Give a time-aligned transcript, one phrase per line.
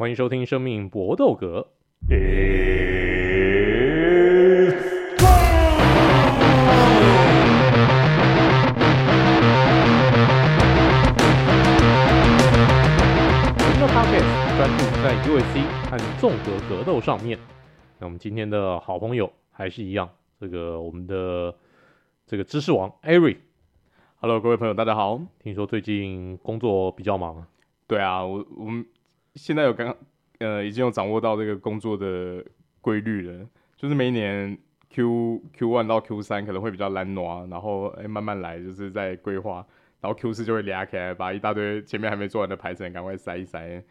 [0.00, 1.60] 欢迎收听《生命搏斗格》。
[2.08, 2.16] 我
[13.68, 17.38] 们的 Podcast 专注在 UFC 和综合格斗上面。
[17.98, 20.08] 那我们今天的好朋友还是一样，
[20.40, 21.54] 这个我们的
[22.26, 23.36] 这个知识王 Ari。
[24.22, 25.20] Hello，各位朋友，大家好。
[25.42, 27.44] 听说最近工作比较忙。
[27.86, 28.86] 对啊，我我们
[29.34, 29.96] 现在有刚
[30.38, 32.44] 呃，已经有掌握到这个工作的
[32.80, 33.46] 规律了。
[33.76, 34.58] 就是每一年
[34.90, 39.66] Q Q one 到 Q 三可能会比较懒惰，然后哎慢慢来，就是在规划。
[40.00, 43.82] 然后 Q 四就会俩起来，把一大堆前面还没做完的排程赶快塞一塞。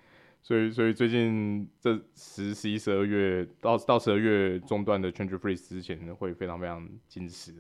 [0.42, 7.54] 所以所以最近这十、十一、十二月到到十二月中段的 Challenger Freeze 之前会非常非常紧实。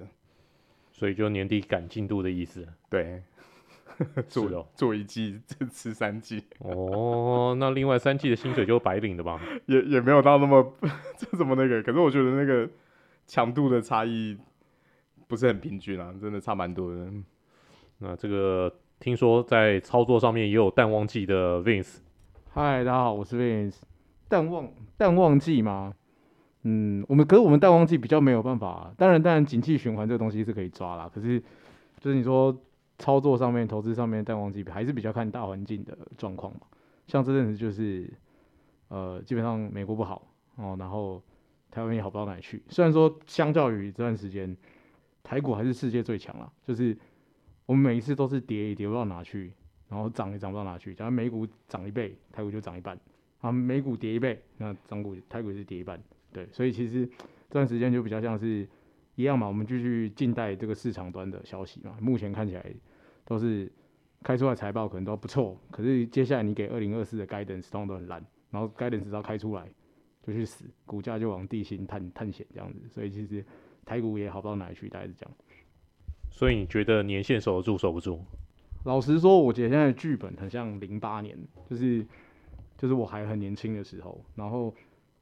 [0.92, 3.24] 所以就年底赶进度的意思，对，
[4.28, 5.40] 做哦做一季
[5.72, 9.40] 吃三季哦，那另外三季的薪水就白领的吧？
[9.68, 10.74] 也也没有到那么
[11.18, 12.70] 这怎么那个，可是我觉得那个
[13.28, 14.38] 强度的差异
[15.28, 17.08] 不是很平均啊，真的差蛮多的。
[18.00, 21.98] 那这个听说在操作上面也有淡旺季的 Vince，
[22.54, 23.82] 嗨，大家好，我是 Vince，
[24.28, 25.94] 淡旺淡旺季吗？
[26.64, 31.40] 嗯，我们可是我们淡旺季比较没有办法，当然当然景气循环这个东西是可以抓啦，可是
[32.00, 32.54] 就是你说
[33.00, 36.62] 操作上面、投资上面淡旺季还是比较看大环境的状况嘛。
[37.08, 38.08] 像这阵子就是
[38.90, 41.20] 呃基本上美国不好哦，然后
[41.72, 42.62] 台湾也好不到哪里去。
[42.70, 44.56] 虽然说相较于这段时间
[45.24, 46.96] 台股还是世界最强啦，就是
[47.66, 49.52] 我们每一次都是跌也跌不到哪去，
[49.88, 50.94] 然后涨也涨不到哪去。
[50.94, 52.96] 假如美股涨一倍，台股就涨一半；
[53.40, 56.00] 啊，美股跌一倍，那涨股台股是跌一半。
[56.32, 58.68] 对，所以其实这段时间就比较像是
[59.16, 61.98] 一样嘛，我们继续静待这个市场端的消息嘛。
[62.00, 62.64] 目前看起来
[63.30, 63.72] 都是
[64.22, 68.22] 开出来财报可能都不错，可是接下来你给二零二四的 guidance 通常都很烂，
[68.52, 69.66] 然后 guidance 只要开出来
[70.22, 72.80] 就去死，股价就往地心探探险这样子。
[72.90, 73.46] 所以其实
[73.86, 75.32] 台股也好不到哪里去，大概是这样。
[76.30, 78.20] 所以你觉得年限守得住守不住？
[78.84, 81.38] 老实说，我觉得现在的剧本很像零八年，
[81.70, 82.06] 就是
[82.78, 84.74] 就是我还很年轻的时候，然后。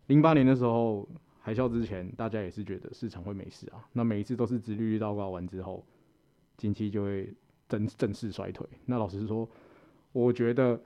[0.08, 1.06] 零八年的时候，
[1.42, 3.84] 海啸之前，大家也是觉得市场会没事啊。
[3.92, 5.86] 那每一次都是殖利率倒挂完之后，
[6.56, 7.30] 经济就会
[7.68, 8.68] 正正式衰退。
[8.86, 9.48] 那老实说，
[10.12, 10.80] 我觉得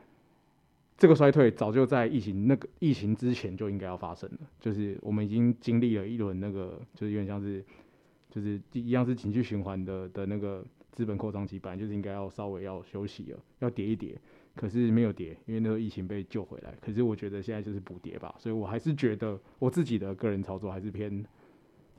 [0.97, 4.37] 这个衰退早就在疫情那个疫情之前就应该要发生了。
[4.59, 7.63] 就是我们已经经历了一轮那个，就是有点像是，
[8.29, 14.17] 就是一样是情绪循环的的那个资本扩张期，本来就是应该要稍微要休息了，要跌一跌。
[14.53, 16.75] 可是没有跌，因为那个疫情被救回来。
[16.81, 21.25] 可是我觉得现在就是补跌吧，所以我还是觉得我自己的个人操作还是偏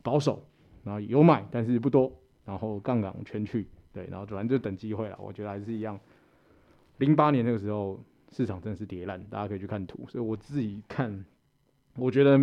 [0.03, 0.44] 保守，
[0.84, 2.12] 然后有买，但是不多，
[2.44, 5.19] 然后杠杆全去，对，然后反正就等机会了。
[5.20, 5.98] 我觉得还是一样，
[6.98, 10.06] 零八年那个时候市场真的是跌烂，大家可以去看图。
[10.08, 11.25] 所以我自己看，
[11.97, 12.41] 我觉得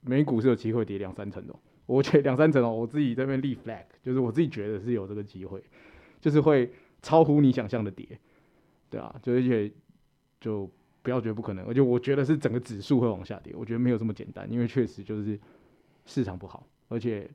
[0.00, 1.54] 美股是有机会跌两三成的。
[1.86, 5.62] 我觉得两三成哦，我自己这边立 flag，就是我自己觉得是有这个机会，
[6.20, 6.70] 就是会
[7.02, 8.06] 超乎你想象的跌。
[8.88, 9.72] 对啊，就而且
[10.40, 10.70] 就
[11.02, 15.38] 不要觉得不可能，而且我觉得是整个指数会往下跌，我觉得没有这么简单，因为确实就是
[16.06, 17.28] 市场不好，而且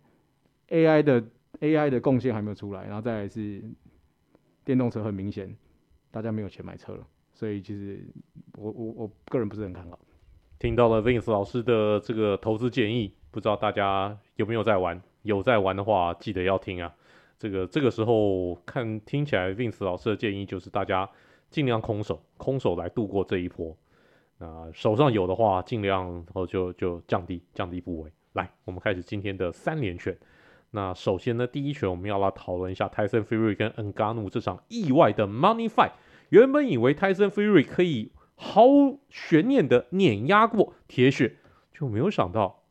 [0.70, 1.24] AI 的
[1.62, 3.64] AI 的贡献还没有出来，然后再来是
[4.64, 5.56] 电动车很明显，
[6.12, 8.06] 大家没有钱买车了，所以其实
[8.58, 10.00] 我我我个人不是很看好。
[10.60, 15.02] 听到了 Vince 老师的这个投资建议，不知道大家有没有在玩？
[15.24, 16.94] 有在玩的话，记得要听啊。
[17.38, 21.10] 这个这个时候看听起来 Vince 老师的建议就是大家。
[21.52, 23.74] 尽量空手，空手来度过这一波。
[24.40, 28.12] 那手上有的话，尽量然后就就降低降低部位。
[28.34, 30.18] 来，我们开始今天的三连拳。
[30.76, 35.94] 那首先呢，第一拳我们要来讨论一下 Tyson Fury 跟 Ngannou 这场意外的 Money Fight。
[36.30, 41.38] 原本以为 Tyson Fury 可以毫无悬念的碾压过铁血，
[41.74, 42.64] 就没有想到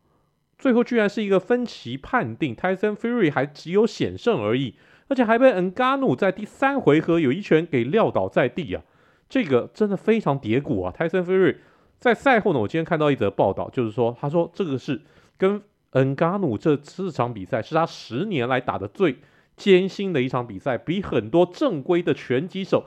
[0.59, 4.77] 最后居然是一个分歧判定，Tyson Fury 还只有险胜而已。
[5.07, 8.83] 而且还被恩加努在第三回合有一拳给撂倒在地啊！
[9.29, 10.91] 这个真的非常跌骨啊！
[10.91, 11.59] 泰森·菲瑞
[12.01, 15.03] 在赛后呢，我今天看到一则报道，就是说他说这个是
[15.37, 15.63] 跟
[15.95, 19.17] 恩加努这四场比赛是他十年来打的最
[19.57, 22.85] 艰辛的一场比赛，比很多正规的拳击手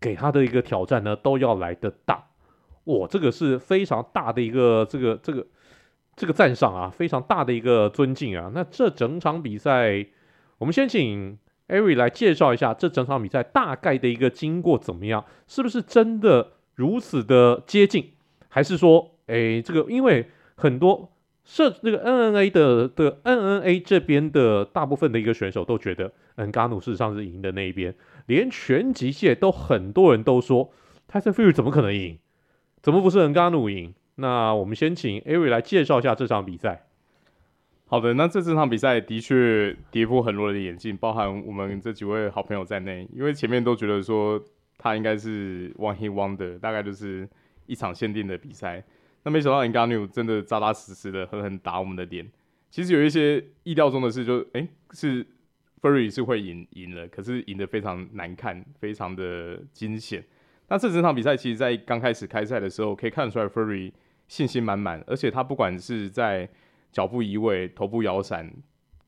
[0.00, 2.26] 给他的一个挑战呢都要来得大。
[2.84, 5.46] 我，这个是非常大的一个这个这个
[6.14, 8.50] 这个赞赏啊，非常大的一个尊敬啊！
[8.54, 10.06] 那这整场比赛。
[10.58, 11.36] 我们先请
[11.66, 15.24] Ari 来介绍一下这整场比赛大概的一个经过怎么样？
[15.48, 18.12] 是不是真的如此的接近？
[18.48, 21.10] 还是说，哎，这个因为很多
[21.44, 27.94] 设这个 NNA 的的 NNA 这边的大部分的一个选手都觉得，恩加努事实上是赢的那一边，
[28.26, 30.72] 连拳击界都很多人都说，
[31.06, 32.18] 泰森菲尔怎么可能赢？
[32.82, 33.94] 怎么不是恩嘎努赢？
[34.16, 36.86] 那我们先请 Ari 来介绍一下这场比赛。
[37.86, 44.42] 好的，那这这场比赛的确跌破很多人的眼镜，包含我们这几位好朋友在内，因为前面都觉得说
[44.78, 47.28] 他应该是 One Hit Wonder，大概就是
[47.66, 48.82] 一场限定的比赛。
[49.24, 52.30] 那没想到 Ngannou 真的扎扎实实的狠狠打我们的脸。
[52.70, 55.26] 其实有一些意料中的事就，就、欸、哎是
[55.80, 60.24] Fury 是会赢赢了，可是赢得非常难看，非常的惊险。
[60.68, 63.92] 那这整场比赛其实，在刚开始开赛的时候，可以看得出来 Fury
[64.28, 66.48] 信心满满，而且他不管是在
[66.90, 68.52] 脚步移位、头部摇闪，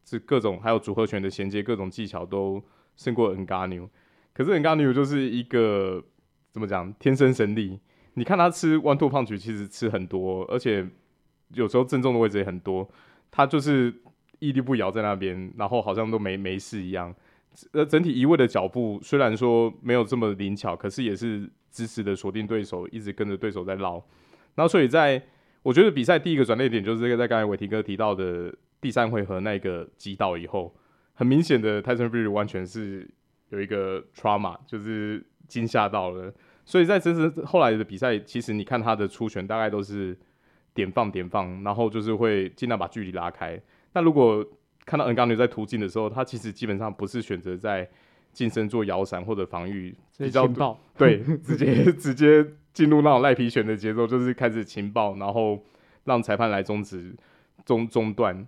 [0.05, 2.63] 是各种还有组合拳的衔接，各种技巧都
[2.97, 3.89] 胜过 Ngannou。
[4.33, 6.05] 可是 Ngannou 就是一个
[6.53, 7.81] 怎么讲，天生神力。
[8.19, 10.89] 你看他吃 One Two Punch，其实吃很多，而且
[11.53, 12.91] 有时候正中的位置也很多。
[13.31, 13.95] 他就是
[14.39, 17.15] 屹立不摇在那边，然后好像都没没事一样。
[17.73, 24.03] 呃，整体移位的脚步虽然说没有这么灵巧，可是也是支持的锁定对手，一直跟着对手在绕。
[24.55, 25.23] 然后所以在
[25.63, 30.75] 我觉得比赛第一个转捩点就是这个，在刚才伟霆哥提到的第三回合那个击倒以后，
[31.13, 33.07] 很明显的 Tyson Fury 完全是
[33.51, 36.33] 有一个 trauma，就是惊吓到了。
[36.67, 40.15] 所以在真正后来的比赛，其实你看他的出拳大概都是
[40.75, 43.59] 点放点放，然后就是会尽量把距离拉开。
[43.95, 44.47] 那如果
[44.85, 47.89] 看到恩刚牛在突进的时候，他其实基本上不是选择在
[48.33, 50.47] 近身做摇闪或者防御，比较
[50.99, 52.47] 对，直接 直接。
[52.77, 55.65] 进入那种赖皮拳的节奏，就是开始情报，然后
[56.05, 57.17] 让裁判来终止
[57.65, 58.47] 中中断。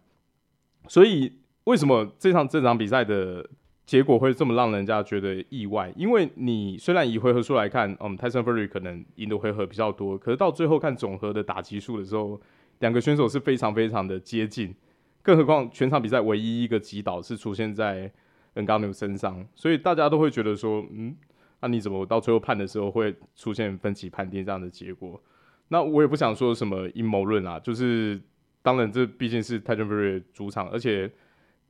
[0.87, 1.33] 所以
[1.65, 3.49] 为什么这场这场比赛的
[3.89, 5.91] 结果会这么让人家觉得意外？
[5.97, 12.39] 因为你虽然以回合数来看，嗯，Tyson Fury 可能赢的回合比较多，可是到最后看总和的打击数的时候，
[12.81, 14.75] 两个选手是非常非常的接近。
[15.23, 18.13] 更何况全场比赛唯一一个击倒是出现在
[18.53, 21.17] N 高牛身上，所以大家都会觉得说，嗯。
[21.61, 25.19] 那、你怎么到最后判的时候会出现分歧判定这样的结果？
[25.69, 28.21] 那我也不想说什么阴谋论啊，就是
[28.61, 31.11] 当然这毕竟是 Tyson Fury 主场，而且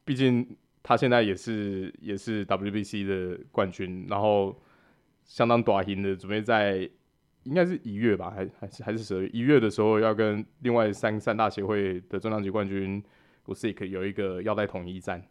[0.05, 0.44] 毕竟
[0.83, 4.57] 他现在也是也是 WBC 的冠军，然后
[5.25, 6.89] 相当大型的准备在
[7.45, 13.03] 应该是一月吧，还还是还是十二月一月的时候要跟另外三三大协会的重量级冠军
[13.47, 15.23] Usyk 有一个腰带统一战。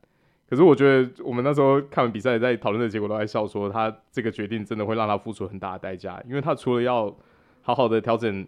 [0.50, 7.14] 可是我觉得我们那时候看完比赛，在讨论的结果都在笑说，他这个决定真的会让他付出很大的代价，因为他除了要
[7.62, 8.48] 好好的调整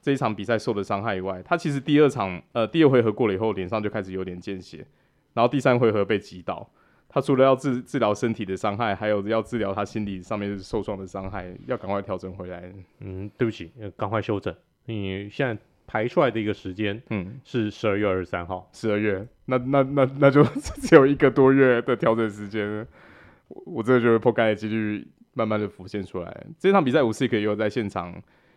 [0.00, 4.86] 这一场比赛受的伤害以外，他其实第二场呃第二回合过了以后，脸上就开始有点见血，
[5.34, 6.66] 然后第三回合被击倒，
[7.06, 12.72] 他除了要治治疗身体的伤害，还有要治疗他心理上面受创的伤害，要赶快调整回来。
[13.00, 14.54] 嗯，对不起，赶快修整，
[14.86, 15.60] 你现在。
[15.86, 18.66] 排出来的一个时间，嗯，是十二月二十三号。
[18.72, 22.84] 十二月，那那那那就只有一个多月的调整时间。
[23.48, 26.46] 我我真的觉得破盖的几率慢慢的浮现出来。
[26.58, 28.14] 这场比赛，我是可以有在现场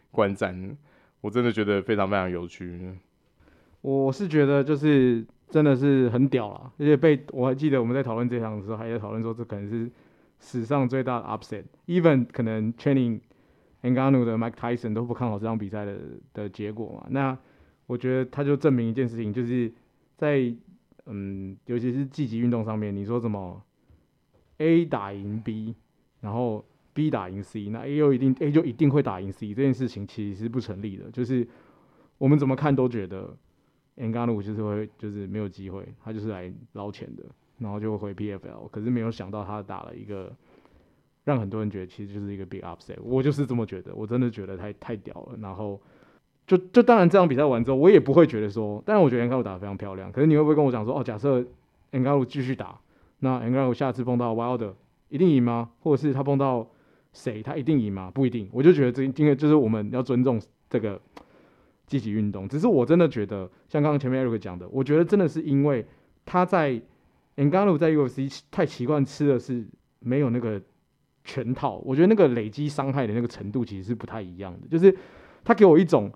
[0.09, 0.77] 观战，
[1.19, 2.97] 我真的觉得非常非常有趣。
[3.81, 9.89] 我是觉得就是真的是很屌啦，而且被我还记得我们在讨论这场的时候，还在讨论说这可能是
[10.39, 13.19] 史上最大的 upset，even 可能 training。
[13.83, 15.99] Engano 的 Mike Tyson 都不看好这场比赛的
[16.33, 17.07] 的结果嘛？
[17.11, 17.37] 那
[17.85, 19.71] 我觉得他就证明一件事情，就是
[20.17, 20.51] 在
[21.05, 23.61] 嗯，尤其是积极运动上面，你说什么
[24.57, 25.75] A 打赢 B，
[26.21, 31.09] 然后 B 打赢 C，那 A 又一定 A 就一定会打赢 C，这件事情其实是不成立的。
[31.11, 31.47] 就是
[32.17, 33.37] 我们怎么看都觉得
[33.97, 37.23] Ngannou 就是会就是没有机会，他就是来捞钱的，
[37.57, 38.69] 然后就回 PFL。
[38.71, 40.31] 可是没有想到他打了一个。
[41.23, 45.37] 让很多人觉得其实就是一个 big upset，我就是这么觉得，我真的觉得太太屌了。
[45.41, 45.77] 然后
[46.45, 50.09] 就就当然这场比赛完之后，我也不会觉得说，但是我觉得 Ngannou 打得非常漂亮。
[50.09, 51.45] 可是你会不会跟我讲说，哦，假设
[51.91, 52.79] Ngannou 继续打，
[53.19, 54.71] 那 Ngannou 下次碰到 Wild
[55.09, 55.71] 一定赢吗？
[55.81, 56.65] 或者是他碰到
[57.11, 58.09] 谁他一定赢吗？
[58.15, 58.47] 不一定。
[58.53, 60.97] 我就觉得这因为就是我们要尊重这个
[61.87, 62.47] 积极运动。
[62.47, 65.83] 只是我真的觉得，像刚刚前面 Eric 讲的，我觉得真的是因为
[66.23, 66.79] 他在
[67.37, 69.65] Ngannou 在 UFC 太习惯吃的是
[69.99, 70.61] 没有那个。
[71.29, 74.67] 全套，我觉得那个累积伤害的那个程度其实是不太一样的。
[74.69, 74.95] 就是
[75.43, 76.09] 他给我一种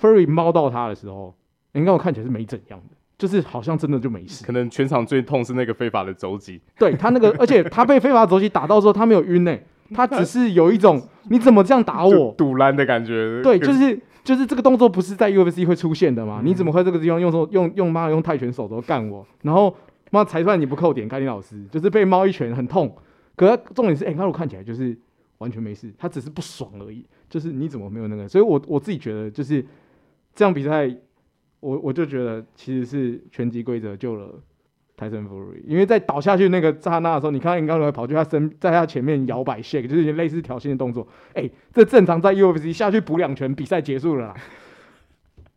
[0.00, 1.32] Fury 猫到他的时候，
[1.74, 4.44] 应该我看起来是没怎样的，就是好像真的就没事。
[4.44, 6.60] 可能全场最痛是那个非法的肘击。
[6.76, 9.64] 对他那个，而且他被非法肘击打到之后，他没有晕呢、欸，
[9.94, 11.00] 他只是有一种
[11.30, 13.40] 你怎么这样打我，堵拦的感觉。
[13.44, 16.38] 对，就是就是这个动作不是在 UFC 会出现的吗？
[16.40, 19.26] 嗯、你怎么会这个地方用手用用妈用泰拳手肘干我？
[19.42, 19.76] 然后
[20.12, 22.94] 妈裁判你不扣点，甘尼老师就是被猫一拳很痛。
[23.34, 24.96] 可是重点是，哎、欸，他看起来就是
[25.38, 27.04] 完全没事，他只是不爽而已。
[27.28, 28.28] 就是你怎么没有那个？
[28.28, 29.66] 所以我我自己觉得，就是
[30.32, 30.88] 这样比赛，
[31.58, 34.40] 我我就觉得其实是拳击规则救了
[35.00, 41.08] Tyson Fury，因为在倒下去那个刹那的时候，你看 Ngannou 跑去他身，在他前面摇摆 shake，就是类似挑衅的动作。
[41.32, 44.34] 哎、这正常在 UFC 下去补两拳，比赛结束了啦。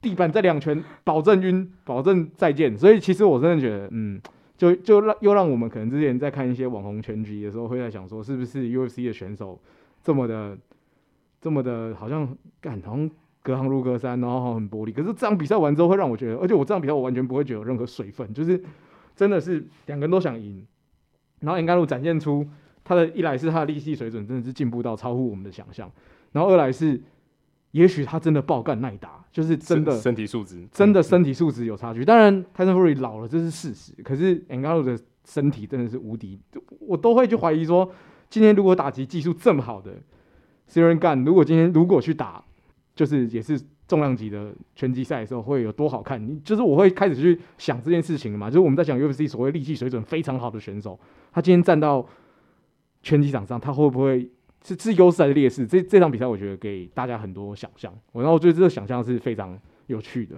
[0.01, 2.77] 地板再两拳，保证晕，保证再见。
[2.77, 4.21] 所以其实我真的觉得，嗯，
[4.57, 9.59] 就就让又让我们可能之前在看一些网红拳击的时候，会在想说，是不是 UFC 的选手
[10.01, 10.57] 这么的，
[11.41, 12.27] 这么的，好像
[12.59, 13.09] 干，好像
[13.41, 14.91] 隔行如隔山，然后很玻璃。
[14.91, 18.61] 可是这场比赛完之后，会让我觉得，而且我这场比赛我完全不会觉得有任何水分，就是
[19.15, 20.65] 真的是两个人都想赢。
[21.39, 22.47] 然后应该路展现出
[22.83, 25.91] 他的一来是他的力气水准真的是进步到超乎我们的想象，
[26.31, 27.01] 然后二来是。
[27.73, 32.05] 也许他真的爆干耐打，就是真的身，身体素质，真的身体素质有差距。
[32.05, 33.91] 当然，Tyson Fury 老了，这是事实。
[34.03, 36.39] 可是 Ngannou 的身体真的是无敌，
[36.79, 37.91] 我都会去怀疑说，
[38.29, 39.91] 今天如果打击技术这么好的
[40.67, 42.43] s i r e n g a n 如果今天如果去打，
[42.95, 46.21] 就是也是重量级的拳击赛的时候，会有多好看？
[46.25, 48.49] 你就是我会开始去想这件事情嘛。
[48.49, 50.99] 就是我们在讲 UFC 所谓力气水准非常好的选手，
[51.31, 52.07] 他今天站到
[53.01, 54.29] 拳击场上，他会不会？
[54.65, 55.67] 是是优势还是劣势？
[55.67, 60.37] 这这场比赛我觉得给大家很多想象，然后我觉得这个想象是非常有趣的。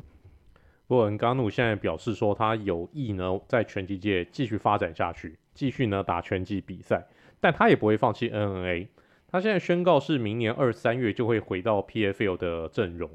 [0.88, 7.06] 不过恩加努现在表示说，他有意呢在拳击界继续发展下去，继续呢打拳击比赛，
[7.40, 8.88] 但他也不会放弃 NNA。
[9.28, 13.08] 他现在宣告是明年二三月就会回到 PFL 的阵容，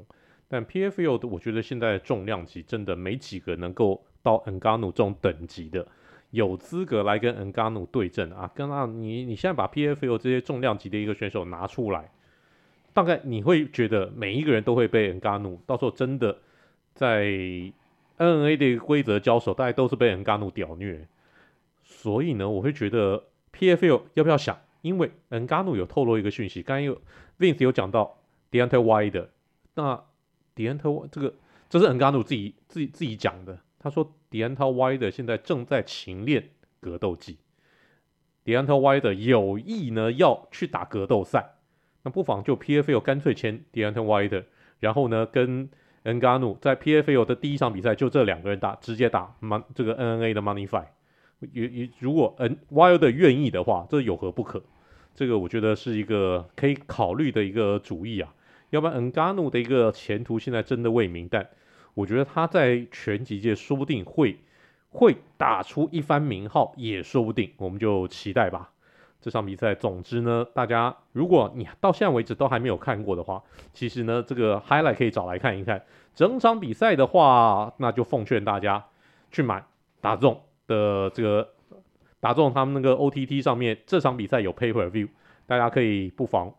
[0.51, 5.87] 但 PFL 的我觉得现在重量级真的没几个能够到恩加努这种等级的。
[6.31, 8.51] 有资格来跟恩加努对阵啊！
[8.53, 12.11] 跟啊，你你现在把 PFL 这些重量级的一个选手拿出来，
[12.93, 16.37] 大概你会觉得每一个人都会被恩加努，到时候真的
[16.93, 17.23] 在
[18.17, 21.07] N A 的规则交手，大概都是被恩加努屌虐。
[21.83, 24.57] 所以呢，我会觉得 PFL 要不要想？
[24.81, 27.01] 因为恩加努有透露一个讯息，刚刚有
[27.39, 28.17] Vince 有讲到
[28.51, 29.29] Deontay w i d e
[29.75, 30.03] 那
[30.55, 31.33] Deontay 这个
[31.69, 33.59] 这是恩加努自己自己自己讲的。
[33.79, 37.37] 他说，Deontay 的现在正在勤练格斗技。
[38.45, 41.55] Deontay 的有意呢要去打格斗赛，
[42.03, 44.45] 那不妨就 PFL 干脆签 Deontay 的
[44.79, 45.69] 然后呢跟
[46.03, 50.87] 恩加努在 PFL 的第一场比赛就这两个人打，直接打 Mon 这个 NNA 的 Money Fight。
[51.53, 54.63] 也也如果嗯，Wild 愿意的话，这有何不可？
[55.13, 58.33] 这个我觉得是一个可以考虑的一个主意啊。
[58.71, 61.47] 要不然恩加努的一个前途现在真的未明，但。
[61.93, 64.39] 我觉得他在拳击界说不定会
[64.91, 68.71] 会打出一番名号，也说不定，我们就期待吧。
[69.19, 75.83] 这场比赛，总之呢，大家如果你到现在为止都还没有看过的话，其实呢，这个 highlight 可以找来看一看。
[76.15, 78.85] 整场比赛的话，那就奉劝大家
[79.29, 79.61] 去买
[79.99, 81.49] 打中的这个
[82.21, 85.09] 打中他们那个 OTT 上面这场比赛有 pay per view，
[85.45, 86.53] 大家可以不妨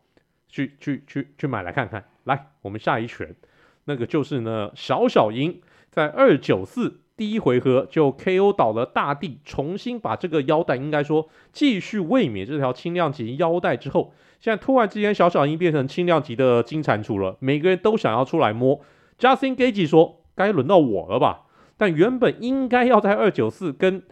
[0.52, 2.04] 去去去去买来看看。
[2.22, 3.34] 来，我们下一拳。
[3.86, 18.80] 那个就是呢，小小鹰在二九四第一回合就 KO 倒了大地，重新把这个腰带应该说继续卫冕这条轻量级腰带之后，现在突然之间小小鹰变成轻量级的金蟾蜍了，每个人都想要出来摸。
[19.18, 24.04] Justin Gaethje 说：“该轮到我了吧？”但原本应该要在二九四跟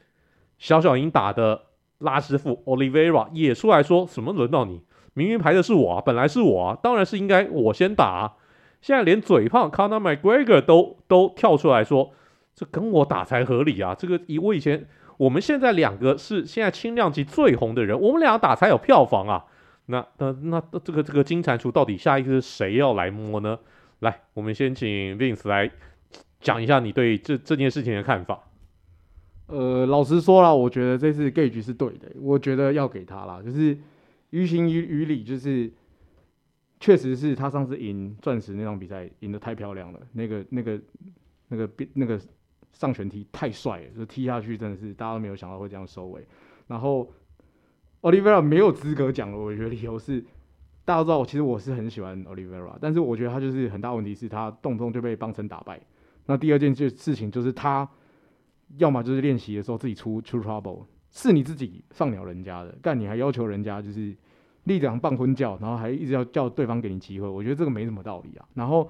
[0.58, 1.62] 小小鹰打的
[1.98, 4.82] 拉师傅 Olivera 也出来说：“什么轮到你？
[5.20, 8.32] 明明排的是我啊，本来是我啊，当然是应该我先打啊。”
[8.80, 12.12] 现在连嘴胖 Conor McGregor 都都跳出来说，
[12.54, 13.94] 这跟我打才合理啊！
[13.94, 14.86] 这个以我以前，
[15.18, 19.44] 我们现在两个是现在轻量级最红的人，我们俩打才有票房啊！
[19.84, 23.58] 那那那这个这个金蟾蜍到底下一个是谁要来摸呢？
[23.98, 25.70] 来，我们先请 Vince 来
[26.40, 28.44] 讲一下你对这这件事情的看法。
[29.48, 33.76] 呃，老实说啦，我觉得这次 Gage 是对的，我觉得要给他啦，就是
[34.30, 35.70] 于情于于理，就是。
[36.82, 40.80] 确实是他上次赢钻石那场比赛赢得太漂亮了，那个那个
[41.48, 42.18] 那个那个
[42.72, 46.26] 上旋踢太帅了，就踢下去真的是大家都没有想到会这样收尾。
[46.68, 47.12] 然后
[48.00, 50.24] ，Olivera 没有资格讲了，我觉得理由是
[50.86, 55.78] 大家都知道，其实我是很喜欢 Olivera，但是我觉得他就是很大问题是他动不动就被邦森打败。
[56.24, 57.86] 那第二件就事情就是他
[58.78, 64.16] 要么就是练习的时候自己出出 trouble，是你自己放鸟人家的，但你还要求人家就是。
[64.64, 68.44] 立两棒婚教，然后还一直要叫对方给你机会，我觉得这个没什么道理啊。
[68.52, 68.88] 然后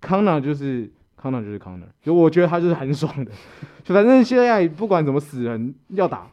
[0.00, 3.30] 康纳就是康纳就是康纳，就我觉得他就是很爽的，
[3.84, 6.28] 就反正现在不管怎么死人要打，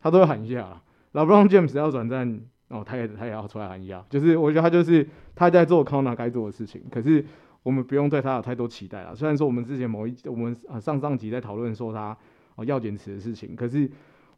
[0.00, 0.80] 他都会喊一下啦。
[1.12, 4.02] 老布朗詹姆斯要转战，哦，他也他也要出来喊一下。
[4.08, 7.22] 就是我觉得他就是他在做康纳该做的事情，可是
[7.64, 9.16] 我们不用对他有太多期待了。
[9.16, 12.16] 虽然说我们之前某一我们啊上上集在讨论说他
[12.54, 13.90] 哦要减持的事情，可是。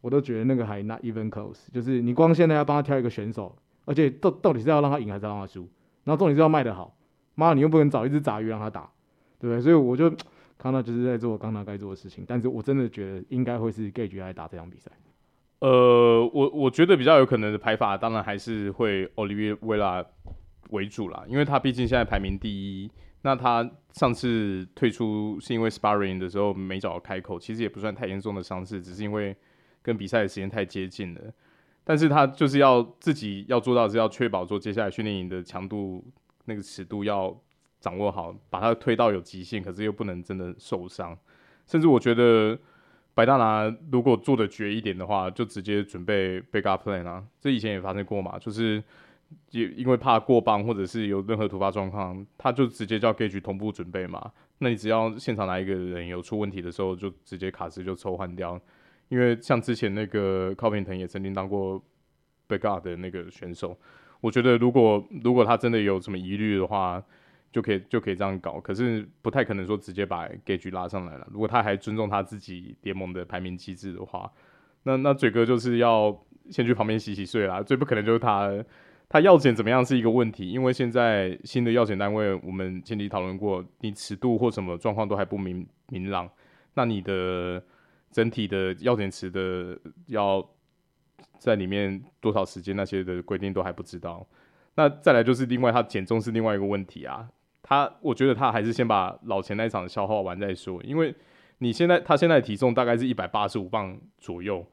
[0.02, 3.56] 我都觉得那个还 not even close，就是你光现在要帮他挑一个选手，
[3.86, 5.60] 而且到到底是要让他赢还是让他输？
[6.04, 6.94] 然后重点是要卖得好，
[7.36, 8.90] 妈，你又不能找一只杂鱼让他打，
[9.40, 9.62] 对不对？
[9.62, 10.10] 所以我就
[10.58, 14.90] 康纳就是在做康纳该做的事情，但是我真的觉得应该会是 Gage 来打这场比赛。
[15.60, 20.04] 呃，我我觉得比较有可能的排法，当然还是会 Oliveira
[20.70, 22.90] 为主啦，因为他毕竟现在排名第一。
[23.24, 29.36] 那他上次退出是因为 Sparring 的时候没找到开口，其实也不算太严重的伤势，只是因为
[29.82, 31.20] 跟比赛的时间太接近了。
[31.84, 36.04] 但是他就是要自己要做到是要确保说接下来训练营的强度
[36.44, 37.36] 那个尺度要
[37.80, 41.16] 掌握好，把他推到有极限，可是又不能真的受伤。
[41.66, 42.58] 甚至我觉得
[43.14, 48.82] 白大拿如果做的绝一点的话，就直接准备 backup plan 啊，这以前也发生过嘛，就是。
[49.50, 54.30] 也因为怕过磅或者是有任何突发状况，他就直接叫 Gage 同步准备嘛。
[54.58, 58.60] 那你只要现场来一个人有出问题的时候，就直接卡斯就抽换掉。
[59.12, 61.78] 因为像之前那个 Covington 也曾经当过
[62.48, 63.78] backup 的那个选手，
[64.22, 67.04] 我觉得如果如果他真的有什么疑虑的话，
[67.52, 68.58] 就可以就可以这样搞。
[68.58, 71.28] 可是不太可能说直接把 Gage 拉上来了。
[71.30, 74.32] 如果他还尊重他自己联盟的排名机制的话，
[74.84, 77.62] 那那嘴哥就是要先去旁边洗洗睡啦。
[77.62, 78.64] 最不可能就是他。
[79.10, 86.26] 他药检怎么样是一个问题，因为现在新的药检单位，我们前期讨论过，你尺度或什么状况都还不明明朗，
[86.72, 87.62] 那你的
[88.12, 89.76] 整体的药检池的
[90.06, 90.46] 要
[91.38, 94.24] 在里面多少时间那些的规定都还不知道。
[94.76, 97.28] 那再来就是另外他减重是另外一个问题啊，
[97.62, 101.12] 他我觉得他还是先把老钱那一场消耗完再说，因为
[101.58, 104.64] 你现在他现在的体重大概是一百八十五磅左右。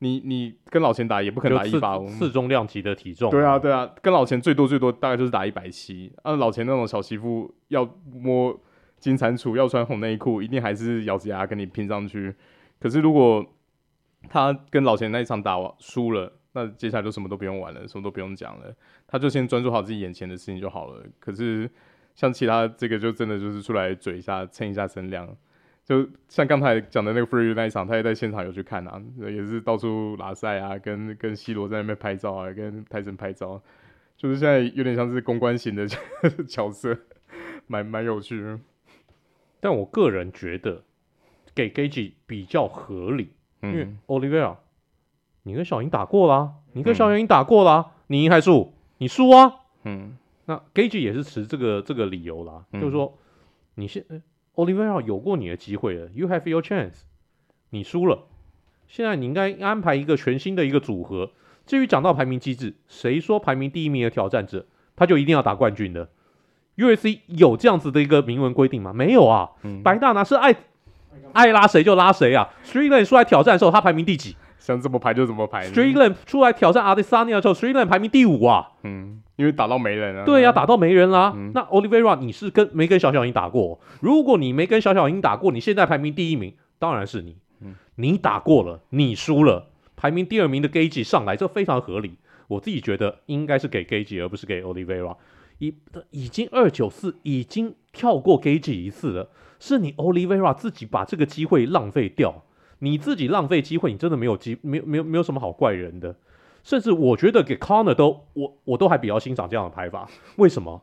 [0.00, 3.30] 你你跟老钱打也不可能打一百五，四中量级的体重。
[3.30, 6.12] 对啊对啊，跟老钱最多最多大概就是打一百七。
[6.22, 8.54] 啊，老钱那种小媳妇要摸
[8.98, 12.34] 金蟾蜍，要穿红内裤，一定还是咬着牙跟你拼上去。
[12.78, 13.44] 可是如果
[14.28, 18.74] 他跟老钱那一场打完输了，那接下来就什么都不用玩了，什么都不用讲了，
[19.06, 21.04] 他就先专注好自己眼前的事情就好了。
[21.20, 21.70] 可是
[22.14, 25.36] 像其他这个就真的就是出来嘴一下蹭一下声量。
[25.84, 33.62] 就像刚才讲的那个 Free 那一场，他也在现场有去看啊，也是到处拉赛啊，跟跟 C 罗在那边拍照啊，跟泰森拍照，
[34.16, 35.86] 就是现在有点像是公关型的
[36.48, 36.98] 角色，
[37.68, 38.58] 蛮蛮有趣。
[39.60, 40.82] 但我个人觉得
[41.56, 43.30] 给 Gaethje 比较合理，
[43.62, 44.54] 嗯、因为 Oliveira，
[45.42, 48.72] 你跟小英打过啦，你跟小英打过啦，嗯、你赢还输？
[48.98, 53.18] 你输啊，嗯，那 Gaethje 也是持这个这个理由啦，嗯、就是说
[53.74, 54.04] 你现。
[54.54, 57.02] Oliveira 有过你的机会了，You have your chance，
[57.68, 58.24] 你输了，
[58.88, 61.32] 现在你应该安排一个全新的一个组合。
[61.66, 64.64] 至于讲到排名机制，谁说排名第一名的挑战者
[64.96, 66.08] 他就一定要打冠军的
[66.76, 68.94] ？U.S.C 有这样子的一个明文规定吗？
[68.94, 70.54] 没有啊，嗯、白大拿是爱
[71.32, 72.48] 爱拉谁就拉谁啊。
[72.64, 74.36] Strickland 出来挑战的时候，他排名第几？
[74.58, 75.68] 想怎么排就怎么排。
[75.68, 78.68] Strickland 出来挑战 Adesanya 的时候，Strickland 排名第五啊。
[78.82, 79.22] 嗯。
[79.36, 81.32] 因为打到没人啊，对呀、啊，打到没人啦、啊。
[81.36, 83.78] 嗯、那 Oliveira 你是跟没跟小小鹰打过？
[84.00, 87.36] 如果你没跟小小鹰打过，你现在排名第一名，当然是你。
[87.60, 92.16] 嗯、你打过了，你输了，排名第二名的 Gaethje 上来，这非常合理。
[92.48, 95.14] 我自己觉得应该是给 Gaethje 而不是给 Oliveira。
[95.58, 95.74] 已
[96.10, 102.42] 已经二九四已经跳过 Gaethje 一次了，是你 Oliveira 自己把这个机会浪费掉，
[102.80, 106.16] 你自己浪费机会，你真的没有机，没有没有没有什么好怪人的。
[106.62, 110.82] 甚至我觉得给 Conor 都我我都还比较欣赏这样的排法，为什么？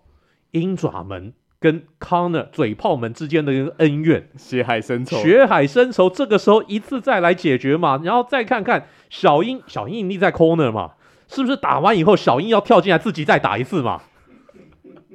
[0.52, 10.94] 鹰爪门跟 Conor 嘴炮门之间的恩怨，血海深仇，血海深仇，这个时候一次再来解决嘛，然后再看看小鹰，小鹰一定在 Corner 嘛，
[11.28, 14.02] 是不是打完以后小鹰要跳进来自己再打一次嘛？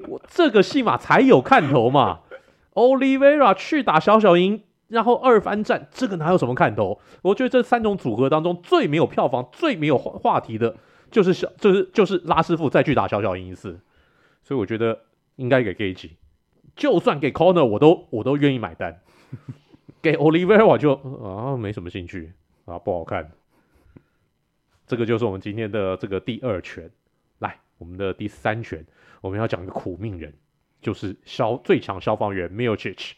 [0.06, 2.20] 我这个戏码才有看头嘛，
[2.74, 4.62] Oliveira 去打小小鹰。
[4.88, 6.98] 然后二番战，这个哪有什么看头？
[7.20, 10.74] 我觉得这三种组合当中最没有票房、最没有话话题的，
[11.10, 13.78] 就是小，就是就是拉师傅再去打小小鹰一次。
[14.42, 14.98] 所以我觉得
[15.36, 16.12] 应该给 Gaethje，
[16.74, 18.98] 就算给 Corner 我都我都愿意买单。
[20.00, 22.32] 给 Oliveira 我就啊没什么兴趣
[22.64, 23.30] 啊，不好看。
[24.86, 26.90] 这个就是我们今天的这个第二拳。
[27.40, 28.86] 来，我们的第三拳，
[29.20, 30.34] 我们要讲一个苦命人，
[30.80, 33.14] 就是消最强消防员 m i l c h i c h。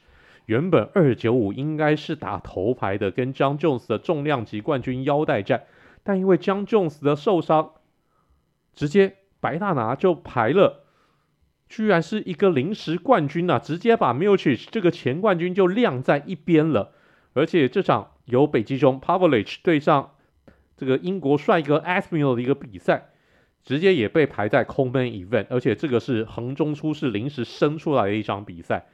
[0.46, 5.64] 原本二九五应该是打头牌的，跟 Jon Jones 的重量级冠军腰带战，
[6.02, 7.74] 但因为 Jon Jones 的受伤，
[8.74, 10.84] 直接白大拿就排了，
[11.68, 16.92] 居然是一个临时冠军啊，直接把 m i l c h i c h 这个前冠军就晾在一边了。
[17.32, 20.14] 而且这场由北极熊 Pavlich 对上
[20.76, 23.10] 这个英国帅哥 a s m i l 的一个比赛，
[23.62, 28.87] 直接也被排在 Co-Main Event，而且这个是横中出世临时生出来的一场比赛。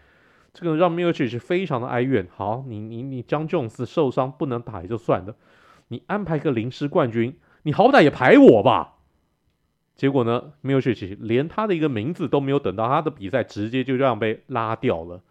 [0.52, 2.26] 这个让 Miocic 非常的哀怨。
[2.34, 5.36] 好，你你你 Jon Jones 受伤不能打也就算了，
[5.88, 8.94] 你安排个临时冠军，你好歹也排我吧。
[9.94, 15.22] 结果呢，Miocic 连他的一个名字都没有等到，他的比赛直接就这样被拉掉了。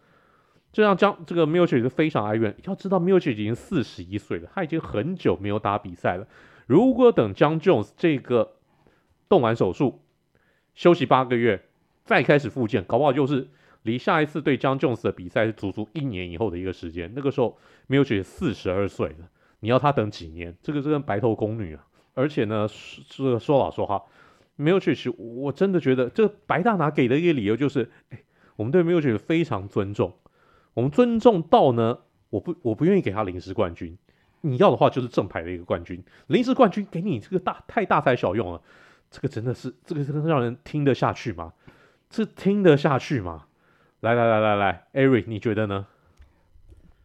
[0.72, 6.26] 这让将这个 Milicic 非常哀怨，要知道 Milicic 已经四十一岁了，他已经很久没有打比赛了。
[6.66, 8.56] 如果等 Jon Jones 这个
[9.28, 10.00] 动完手术，
[10.74, 11.64] 休息八个月，
[12.04, 13.48] 再开始复健，搞不好就是
[13.82, 17.12] 离下一次对 Jon Jones 的比赛是足足一年以后的一个时间。
[17.14, 19.28] 那个时候 m i l c h 四十二岁了，
[19.60, 20.56] 你要他等几年？
[20.62, 21.86] 这个是跟白头宫女啊！
[22.14, 22.66] 而且呢，
[23.08, 24.02] 这个说老实话
[24.58, 28.18] ，Milicic 我真的觉得这白大拿给的一个理由就是，哎，
[28.56, 30.14] 我们对 Milicic 非常尊重。
[30.72, 31.98] 我们尊重到呢，
[32.30, 33.98] 我不我不愿意给他临时冠军，
[34.40, 38.62] 你要的话就是正牌的一个冠军，临时冠军给你这个大太大材小用了，
[39.16, 41.50] 这个真的是这个真的让人听得下去吗？
[42.10, 43.46] 这听得下去吗？
[44.00, 45.86] 来来来来来，Eric 你觉得呢？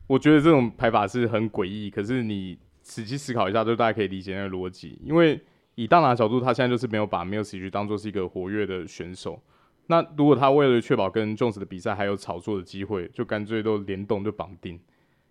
[0.08, 5.40] 我觉得这种排法是很诡异，可是你仔细思考一下，就大家可以理解那个逻辑，因为
[5.76, 9.42] 以大拿角度，他现在就是没有把 Milicic 当做是一个活跃的选手。
[9.88, 14.78] 那如果他为了确保跟 Jones 的比赛还有炒作的机会，就干脆都联动就绑定，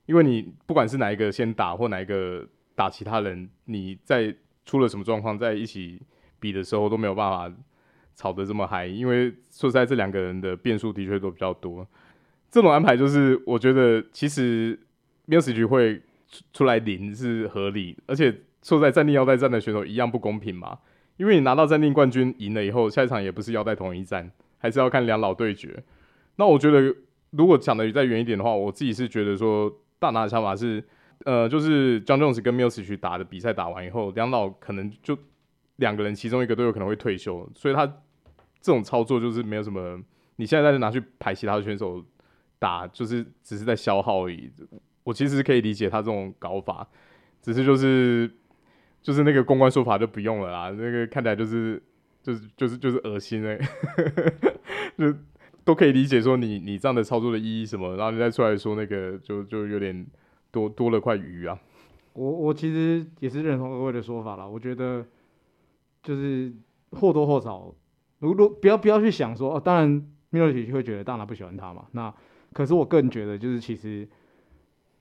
[0.07, 6.01] 因为你不管是哪一个先打或哪一个打其他人，你在出了什么状况，在一起
[6.41, 7.55] 比的时候都没有办法
[8.17, 11.87] 吵得这么嗨，因为说实在，这两个人的变数的确都比较多。
[12.51, 14.79] 这种安排就是我觉得其实
[15.29, 16.03] Milicic 会
[16.53, 20.79] 出来领是合理，而且说在，暂定腰带战的选手一样不公平嘛，
[21.19, 24.33] 因为你拿到暂定冠军赢了以后，下一场也不是腰带统一战。
[24.63, 25.83] 还是要看两老对决。
[26.37, 26.95] 那我觉得，
[27.31, 30.85] 如果讲的再远一点的话，我自己是觉得说，大拿的想法是，
[31.25, 35.17] 呃，就是 Jon Jones 跟 Milicic 去打的比赛打完以后，两老可能就
[35.81, 37.85] 两个人其中一个都有可能会退休，所以他
[38.61, 40.01] 这种操作就是没有什么，
[40.37, 42.05] 你现在再拿去排其他的选手
[42.59, 44.51] 打，就是只是在消耗而已。
[45.03, 46.87] 我其实可以理解他这种搞法，
[47.43, 48.31] 只是就是
[49.03, 51.83] 就是那个公关说法就不用了啦，那个看起来就是。
[52.23, 53.69] 就是就是就是恶心哎、欸，
[54.99, 55.19] 就
[55.65, 60.07] 都可以理解说你你这样的操作的意义什么，然后你再出来说那个就就有点
[60.51, 61.59] 多多了块鱼啊。
[62.13, 65.03] 我我其实也是认同各位的说法啦，我觉得
[66.03, 66.53] 就是
[66.93, 67.75] 或多或少，
[68.19, 72.15] 如果不要不要去想说哦，当然 Milicic 会觉得大拿不喜欢他嘛，那
[72.53, 74.09] 可是我个人觉得就是其实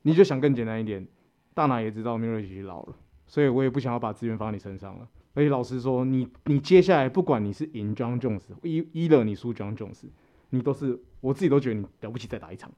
[0.01, 1.07] 你就想更简单一点，
[1.53, 2.95] 大拿也知道 Milicic 老了，
[3.27, 5.07] 所以我也不想要把资源放在你身上了。
[5.33, 10.03] 所以老实说，你你接下来不管你是赢 John Jones，一一了你输 John Jones，
[10.49, 12.69] 你都是我自己都觉得你了不起，再打一场。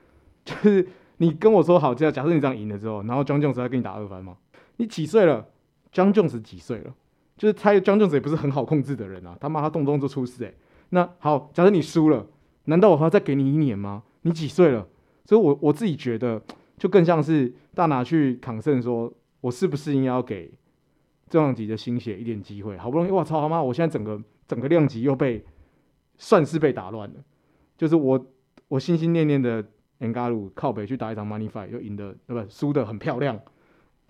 [0.44, 0.86] 就是
[1.18, 4.36] 你跟我说好，这样假设你这样赢了之后，然后 John Jones 要跟你打二番吗？
[4.76, 5.48] 你几岁了
[5.92, 6.94] ？John Jones 几岁了？
[7.40, 10.54] 就是他 Jon Jones 也不是很好控制的人啊，他妈他动不动就出事诶、
[10.90, 12.26] 那好，假设你输了，
[12.64, 14.02] 难道我还要再给你一年吗？
[14.20, 14.86] 你几岁了？
[15.24, 16.42] 所以我我自己觉得，
[16.76, 20.52] 就更像是大拿去扛胜，说我是不是应该要给？
[21.30, 23.62] 重量级的新血一点机会，好不容易，我操他妈！
[23.62, 25.42] 我现在整个整个量级又被
[26.18, 27.20] 算是被打乱了，
[27.78, 28.26] 就是我
[28.66, 29.64] 我心心念念的
[30.00, 32.50] Ngannou 靠北去打一场 Money Fight 又赢得，对不？
[32.50, 33.40] 输的很漂亮，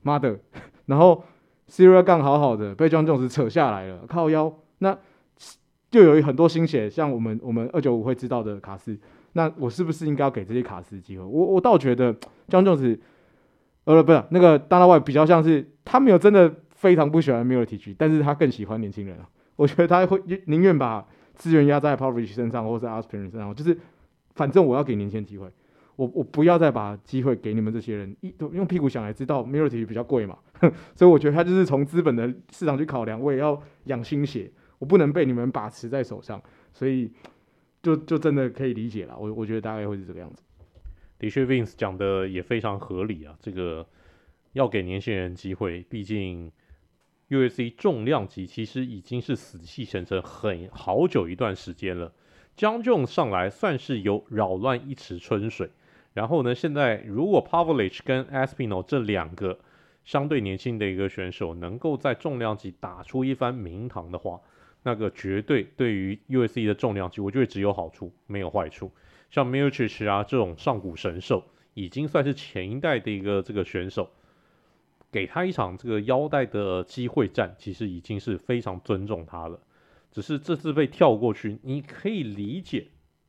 [0.00, 0.40] 妈的！
[0.86, 1.22] 然后
[1.70, 4.98] Ciryl Gane 好好的被 John Jones 扯下来了，靠腰，那
[5.90, 8.98] 就有很多新血，像我们我们二九五会知道的卡斯，
[9.34, 11.24] 那我是不是应该要给这些卡斯机会？
[11.24, 12.12] 我我倒觉得
[12.48, 12.98] John Jones，
[13.84, 16.52] 呃，不是那个 Dana White 比较像是他没有真的。
[16.80, 19.28] 非常不喜欢 Milicic，但是他更喜欢年轻人啊。
[19.56, 23.78] 我觉得他会宁愿把资源压在 Pavrich 身上，或者在 Aspinall 身上，就是
[24.34, 25.46] 反正我要给年轻人机会，
[25.96, 28.16] 我我不要再把机会给你们这些人。
[28.22, 30.38] 一用屁股想也知道 Milicic 比较贵嘛，
[30.94, 36.42] 所以我觉得他就是从资本的市场去考量，我也要养心血，我不能被你们把持在手上，
[36.72, 37.10] 所以
[37.82, 39.16] 就就真的可以理解了。
[39.18, 40.42] 我我觉得大概会是这个样子。
[41.18, 43.86] 的确，Vince 讲的也非常合理啊，这个
[44.52, 46.50] 要给年轻人机会，毕竟。
[47.30, 52.12] UFC 重量级其实已经是死气沉沉很好久一段时间了
[52.56, 55.70] ，Jon Jones 上来算是有扰乱一池春水。
[56.12, 59.60] 然后呢，现在如果 Pavlovich 跟 Aspinall 这两个
[60.10, 64.40] 相对年轻的一个选手能够在重量级打出一番名堂的话，
[64.82, 68.90] 那个绝对对于 UFC 的重量级，我觉得只有好处没有坏处。
[69.30, 71.44] 像 Miocic 啊这种上古神兽，
[71.74, 74.10] 已经算是前一代的一个这个选手。
[75.12, 79.60] 给他一场这个腰带的机会战，其实已经是非常尊重他了。
[80.10, 82.88] 只是这次被跳过去，你可以理解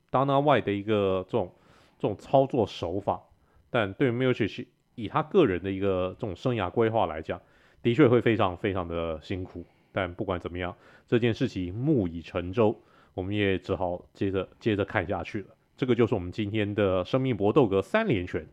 [0.10, 1.54] Dana White 的一个这种
[2.00, 3.22] 这种操作手法，
[3.70, 4.66] 但对 Miocic
[4.96, 7.42] 以他个人的一个这种生涯规划来讲，
[7.82, 9.66] 的确会非常非常的辛苦。
[9.92, 10.76] 但不管怎么样，
[11.08, 12.80] 这件事情木已成舟，
[13.14, 15.48] 我们也只好接着接着看下去了。
[15.76, 18.48] 这个就是我们今天的生命搏斗格三连拳。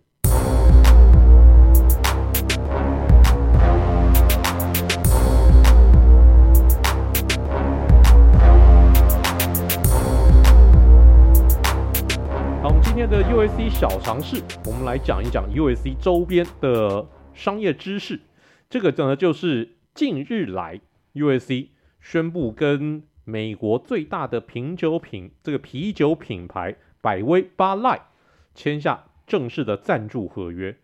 [13.08, 18.20] 的 USC 小尝试，我们来讲一讲 USC 周边的商业知识。
[18.68, 20.78] 这个呢，就是近日来
[21.14, 21.68] USC
[22.02, 28.08] 宣布跟美国最大的品酒品这个啤酒品牌百威巴赖
[28.54, 30.76] 签下正式的赞助合约。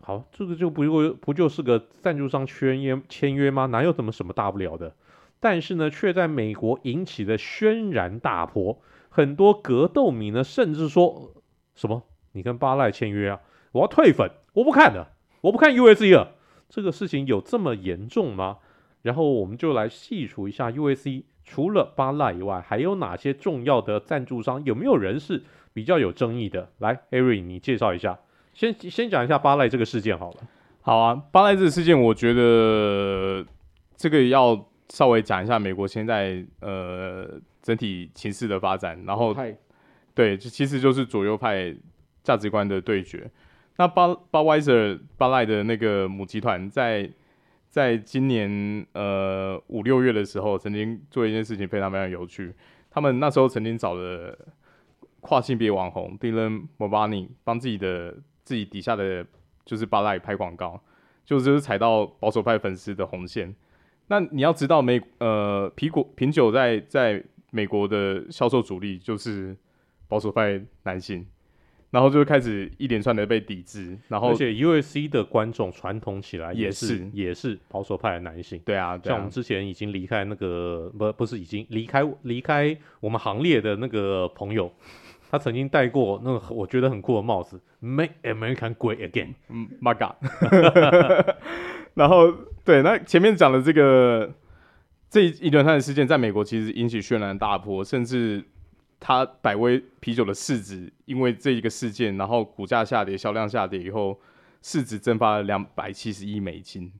[0.00, 3.66] 好，这个就不就不就是个赞助商签约签约吗？
[3.66, 4.94] 哪有怎么什么大不了的？
[5.38, 8.80] 但是呢，却在美国引起了轩然大波。
[9.10, 11.34] 很多格斗迷呢，甚至说
[11.74, 13.40] 什么：“你跟巴赖签约啊？
[13.72, 15.08] 我要退粉，我不看了，
[15.42, 16.36] 我不看 USC 了。”
[16.70, 18.58] 这个事情有这么严重吗？
[19.02, 24.64] 然后我们就来细数一下 USC 除了巴赖以外，还有哪些重要的赞助商？
[24.64, 25.42] 有没有人是
[25.72, 26.70] 比较有争议的？
[26.78, 28.20] 来，Ari，你介绍一下。
[28.54, 30.36] 先先讲一下巴赖这个事件好了。
[30.82, 33.44] 好啊，巴赖这个事件，我觉得
[33.96, 37.40] 这个要稍微讲一下美国现在呃。
[37.62, 39.36] 整体情势的发展，然后
[40.14, 41.76] 对，就其实就是左右派
[42.22, 43.30] 价值观的对决。
[43.76, 47.10] 那巴巴威瑟巴赖的那个母集团，在
[47.68, 52.54] 在今年呃五六月的时候，曾经做一件事情非常非常有趣。
[52.90, 54.34] 他们那时候曾经找了
[55.20, 59.26] 跨性别网红 Dylan Mulvaney 帮自己的自己底下的
[59.66, 60.82] 就是巴赖拍广告，
[61.26, 63.54] 就就是踩到保守派粉丝的红线。
[64.10, 69.56] 那你要知道美呃啤果品酒在在美国的销售主力就是
[70.08, 71.24] 保守派男性，
[71.90, 84.72] 然后就开始一连串的被抵制，然后而且 USC 的观众传统起来也是也是，保守派的男性，对啊，对啊，像我们之前已经离开那个不不是已经离开离开我们行列的那个朋友，
[85.30, 90.16] 他曾经戴过那个我觉得很酷的帽子，Make America Great Again，嗯，My God，
[91.94, 92.32] 然后
[92.70, 94.32] 对，那前面讲的这个。
[95.12, 98.44] 这一连串的事件在美国其实引起轩然大波，甚至
[99.00, 104.20] 他百威啤酒的市值因为这一个事件，然后股价下跌、销量下跌以后，
[104.62, 106.92] 市值蒸发了两百七十亿美金，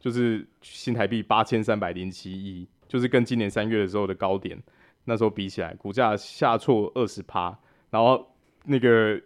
[0.00, 4.60] 就是新台币八千三百零七亿，就是跟今年三月的时候的高点
[5.04, 7.56] 那时候比起来，股价下挫二十趴，
[7.90, 9.20] 然后那个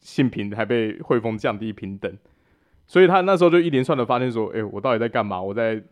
[0.00, 2.10] 信评还被汇丰降低平等，
[2.86, 5.40] 所以他那时候就一连串的发现说：“哎、我到底在干嘛？
[5.40, 5.82] 我在。”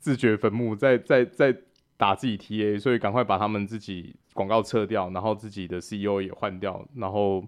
[0.00, 1.52] 自掘坟墓，在在在
[1.96, 6.86] 打自己 TA，所以赶快把他们自己广告撤掉，然后自己的 CEO 也换掉。
[6.94, 7.44] 然后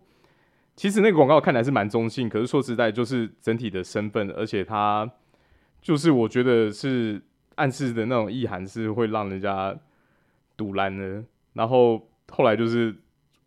[0.74, 5.08] 其实那个广告看起来是蛮中性，可是说实在，就是整体的身份，而且他
[5.80, 7.22] 就是我觉得是
[7.54, 9.72] 暗示的那种意涵是会让人家
[10.56, 11.22] 堵烂的。
[11.52, 12.92] 然后后来就是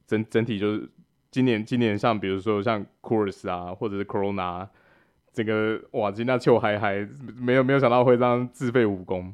[0.07, 0.89] 整整体就是
[1.29, 4.65] 今年今年像比如说像 Coors 啊，或者是 Corona。
[5.33, 9.33] 整个哇，今天秋还还没有没有想到会这样自废武功。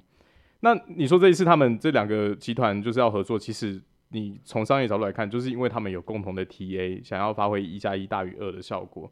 [0.62, 9.12] 那你说这一次他们这两个集团就是要合作，其实你从商业角度来看，就是因为他们有共同的 TA，想要发挥一加一大于二的效果。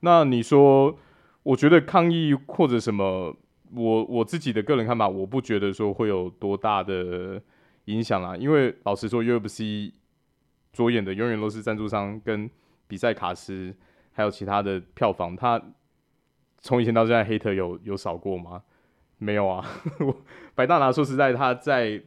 [0.00, 0.98] 那你说，
[1.44, 3.36] 我觉得抗议或者什么，
[3.72, 7.40] 我我自己的个人看法，我不觉得说会有多大的
[7.84, 8.36] 影响啦。
[8.36, 9.92] 因为老实说，UFC
[10.72, 12.50] 着眼的永远都是赞助商跟
[12.88, 13.72] 比赛卡司，
[14.12, 15.62] 还有其他的票房，它。
[16.64, 18.62] 从以前到现在，黑特有有少过吗？
[19.18, 19.62] 没有啊。
[20.56, 22.00] 白大拿说实在，他在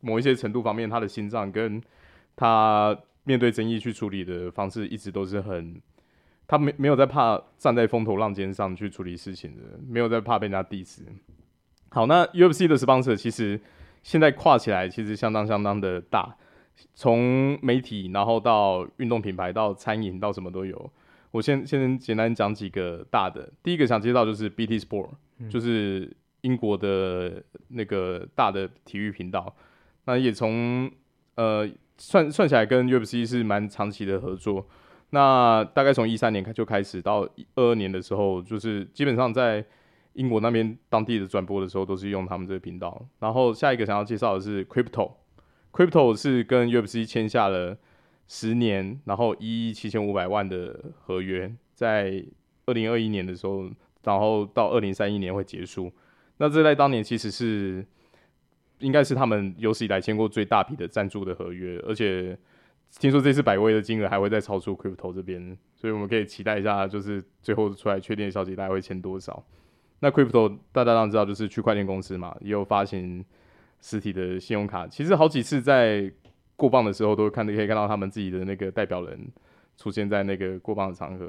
[0.00, 1.82] 某一些程度方面，他的心脏跟
[2.36, 2.94] 他
[3.24, 5.80] 面对争议去处理的方式，一直都是很，
[6.46, 11.00] 他没没有在怕站在风头浪尖上去处理事情的，没有在怕被人家 diss。
[11.88, 13.58] 好，那 UFC 的 sponsor 其实
[14.02, 16.36] 现在跨起来其实相当相当的大，
[16.94, 20.92] 从媒体，然后到运动品牌，到餐饮，到什么都有。
[21.32, 29.54] 我先先简单讲几个大的，第一个想介绍就是 BT Sport，嗯，就是英国的那个大的体育频道，
[30.04, 30.90] 那也从
[31.36, 31.66] 呃
[31.96, 34.68] 算算起来跟 UFC 是蛮长期的合作，
[35.10, 37.22] 那大概从一三年开就开始到
[37.54, 39.64] 二二年的时候，就是基本上在
[40.12, 47.78] 英国那边当地的转播的时候都是用他们这个频道，然后下一个想要介绍的是 Crypto，Crypto 是跟 UFC 签下了。
[48.28, 52.24] 十年，然后一亿七千五百万的合约，在
[52.64, 53.68] 二零二一年的时候，
[54.02, 55.92] 然后到二零三一年会结束。
[56.38, 57.84] 那这在当年其实是
[58.78, 62.38] 应该是他们有史以来签过最大笔的赞助的合约，而且
[62.98, 69.44] 听说这次百威的金额还会再超出 Crypto 这边，所以我们可以期待一下，就是最后出来确定的消息大概会签多少。
[70.00, 73.22] 那 Crypto 大家当知道，就是区块链公司嘛，也有发行
[73.80, 76.10] 实体的信用卡，其实好几次在。
[76.62, 79.18] 过磅的时候都会看，可以看到他们自己的那个代表人
[79.76, 81.28] 出现在那个过磅的场合。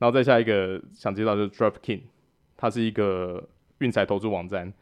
[0.00, 2.00] 然后再下一个想介绍就是 DraftKings，
[2.56, 3.48] 它是一个
[3.78, 4.72] 运彩投注网站。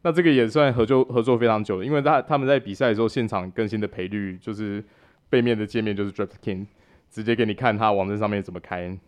[0.00, 4.82] 那这个也算合作合作非常久了，因为他他们在比赛的时候现场更新的赔率就是
[5.28, 6.64] 背面的界面就是 DraftKings，
[7.10, 8.98] 直接给你看他网站上面怎么开。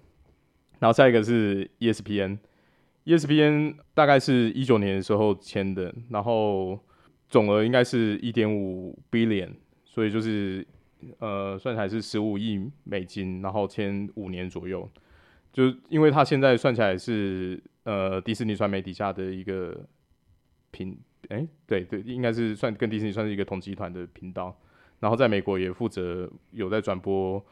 [0.78, 6.78] 然后下一个是 ESPN，ESPN 大概是一九年的时候签的，然后
[7.26, 9.52] 总额应该是一点五 billion，
[9.96, 10.62] 所以就是
[11.20, 14.86] 呃算起来是十五亿美金，然后签五年左右。
[15.54, 19.74] 就因为他现在算起来是呃迪士尼传媒底下的一个
[20.70, 20.98] 频，
[21.30, 24.54] 哎、对对，应该是算跟迪士尼算是一个同集团的频道。
[25.00, 27.42] 然后在美国也负责有在转播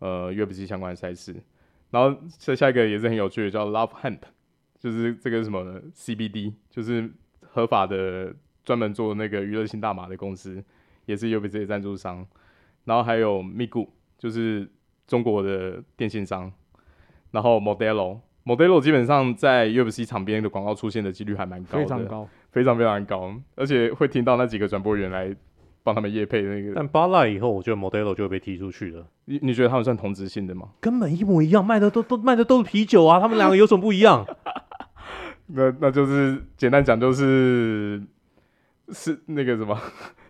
[0.00, 1.32] 呃 UFC 相关的赛事，
[1.92, 4.18] 然后下下一个也是很有趣的，叫 Love Hemp，
[4.80, 7.08] 就是这个什么 CBD，就是
[7.40, 10.64] 合法的专门做那个娱乐性大麻的公司，
[11.06, 12.26] 也是 UFC 的赞助商。
[12.84, 13.88] 然后还有 Migu，
[14.18, 14.70] 就是
[15.06, 16.52] 中国的电信商。
[17.30, 25.34] 然后 Modelo，Modelo 基本上在 UFC 场边的广告出现的几率还蛮高的，非常高，非常非常高，而且会听到那几个转播员来。
[25.86, 29.06] 帮他们夜配那个，但 Bud Light 以后，我觉得 Modelo 就会被踢出去了。
[29.26, 30.70] 你你觉得他们算同质性的吗？
[30.80, 34.24] 根本一模一样，卖的都都卖的都是啤酒啊，他们两个有什么不一样？
[35.48, 38.02] 那那就是简单讲，就是
[38.92, 39.78] 是那个什么，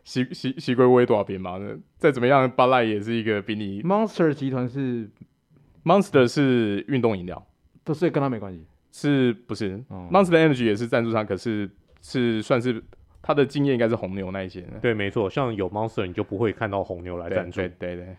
[0.04, 1.58] 西西西归微多少边嘛？
[1.58, 5.10] 那再怎么样，Bud Light 也是一个比你 Monster 集团是
[5.84, 7.44] Monster 是运动饮料，
[7.82, 11.68] 都是跟他没关系，是不是、嗯、？Monster Energy 也是赞助商，可是
[12.00, 12.80] 是算是。
[13.26, 18.16] 他的经验应该是红牛那一些，对，没错，像有 Monster 你就不会看到红牛来赞助，对对对。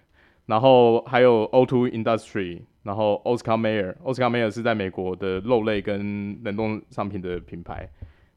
[0.47, 7.87] 然后还有 O2 Industry，然后 Oscar Mayer，Oscar Mayer 是在美国的肉类跟冷冻商品的品牌。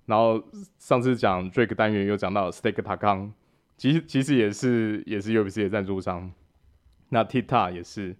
[0.04, 0.38] 然后
[0.78, 3.30] 上次讲 Drake 单元有讲到 Steak Tarkon，
[3.78, 6.30] 其实其实也是也是 UFC 的赞助商。
[7.08, 8.14] 那 Tita 也是。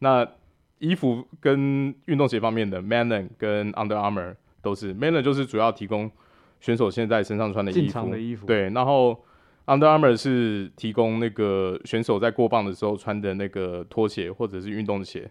[0.00, 0.26] 那
[0.80, 6.10] 衣服跟运动鞋方面的 Manon 跟 Under Armour 都是，Manon 就是主要提供。
[6.60, 9.20] 选手现在身上穿的衣服，的衣服对，然后
[9.66, 15.28] Under Armour 是提供那个选手在过磅的时候穿的那个拖鞋或者是运动鞋，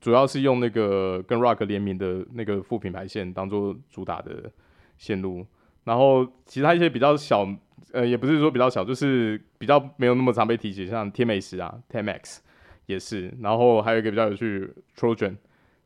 [0.00, 4.50] 主要是用那个跟 Rock 联名的那个副品牌线当做主打的
[4.96, 5.46] 线路，
[5.84, 7.48] 然后其他一些比较小，
[7.92, 12.38] 呃，也不是说比较小，就是比较没有那么常被提起，像天美时啊，Timex
[12.86, 15.36] 也是，然后还有一个比较有趣，Trojan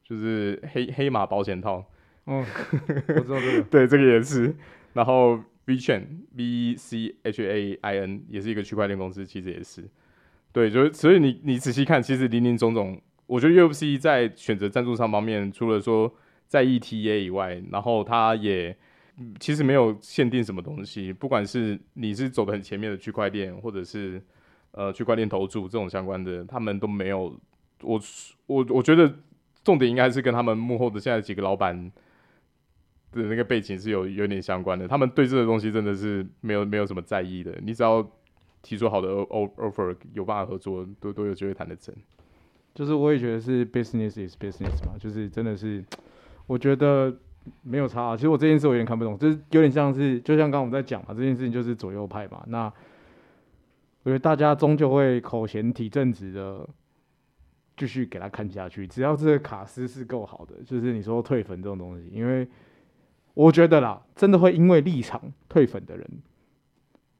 [0.03, 1.85] 就是黑黑马保险套，
[2.27, 2.45] 嗯，
[3.09, 4.55] 我知道这个， 对，这个也是。
[4.93, 6.03] 然后 VeChain
[6.37, 9.83] V C H A I N 也是一个区块链公司，其实也是，
[10.53, 16.15] 对，就是所以你你仔细看，其实林林总总，我觉得 UFC 在选择赞助商方面，除了说
[16.47, 18.77] 在 ETA 以外，然后它也
[19.39, 24.23] 其实没有限定什么东西，不管是你是走得很前面的区块链，或者是
[24.73, 27.39] 呃区块链投注这种相关的，他们都没有。
[27.83, 28.01] 我
[28.47, 29.15] 我我觉得
[29.63, 31.91] 重点应该是跟他们幕后的现在几个老板。
[33.13, 37.57] 的那个背景是有有点相关的，他们对这个东西真的是没有没有什么在意的。
[37.63, 38.05] 你只要
[38.61, 41.95] 提出好的 offer，有办法合作，都都有机会谈得成。
[42.75, 45.85] 就是我也觉得是 business is business 嘛，就是真的是，
[46.49, 47.17] 我觉得
[47.63, 48.17] 没有差啊。
[48.17, 52.43] 其实我这件事我有点看不懂，就是有点像是，就像刚刚我们在讲嘛，这件事情就是左右派嘛。
[52.47, 52.65] 那
[54.03, 56.69] 我觉得大家终究会口嫌体正直的
[57.77, 62.49] 继续给他看下去，只要这个卡斯是够好的，就是你说退粉这种东西，因为。
[63.37, 66.09] 我觉得啦，真的会因为立场退粉的人，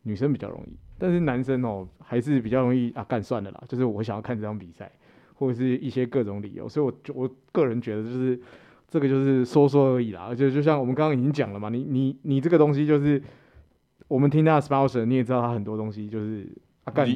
[0.03, 4.89] 女生比较容易，但是男生哦，还是比较容易啊，干算了啦，就是我想要看这场比赛，
[5.35, 8.41] 或者是一些各种理由，所以我就我个人觉得就是
[8.89, 13.23] 这个就是说说而已啦，而且就像我们刚刚已经讲了嘛，你你你这个东西就是
[14.09, 16.47] 我们听他的 sponsor，你也知道他很多东西就是
[16.85, 17.09] 啊干。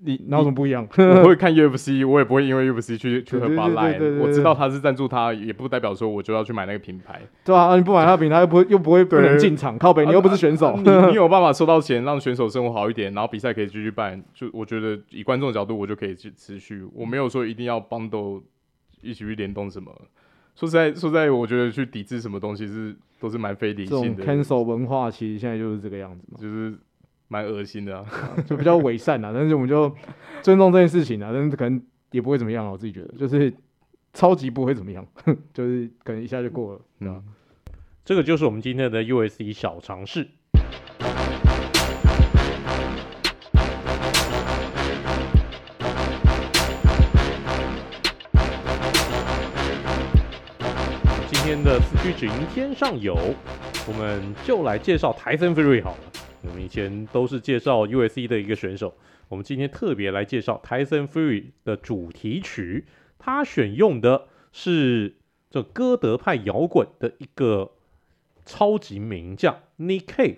[0.00, 0.86] 你哪有什么不一样？
[0.96, 4.20] 我会 看 UFC，我也不会因为 UFC 去去喝 Bud Light。
[4.20, 7.20] 我知道他是赞助他，也不代表说我就要去买那个品牌。
[7.44, 14.22] 对啊，你不买他品牌又不又不会不能进场靠北，你又不是选手，你你 有办法收到钱，让选手生活好一点，然后比赛可以继续办。
[14.32, 16.86] 就我觉得以观众的角度，我就可以去持续。
[16.94, 18.40] 我没有说一定要 bundle
[19.02, 19.90] 一起去联动什么。
[20.58, 24.24] 说实在，说实在，我觉得去抵制什么东西是都是蛮非理性的。
[24.24, 26.74] cancel 文化其实现在就是这个样子嘛，就是。
[27.30, 28.06] 蛮恶心的啊，
[28.46, 29.94] 就比较伪善啊，但是我们就
[30.40, 31.78] 尊重这件事情啊，但是可能
[32.10, 33.52] 也不会怎么样啊，我自己觉得就是
[34.14, 35.06] 超级不会怎么样，
[35.52, 37.22] 就是可能一下就过了，嗯，
[38.02, 40.26] 这个就是我们今天的 USC 小常识。
[51.64, 53.16] 的四驱只赢天上有，
[53.86, 55.98] 我们就来介绍 Tyson Fury 好了。
[56.42, 58.94] 我们以前都是介绍 UFC 的一个选手，
[59.28, 62.86] 我们今天特别来介绍 Tyson Fury 的主题曲，
[63.18, 65.16] 他选用的是
[65.50, 67.72] 这哥德派摇滚的一个
[68.44, 70.36] 超级名将 Nick Cave，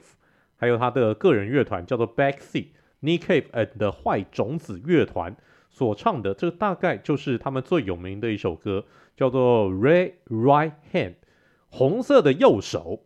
[0.56, 2.68] 还有他的个人乐团叫做 Backseat
[3.02, 5.36] Nick Cave and 的坏种子乐团。
[5.70, 8.84] 所唱的，这大概就是他们最有名的一首歌，
[9.16, 11.10] 叫做《Red Right Hand》，
[11.70, 13.04] 红色的右手。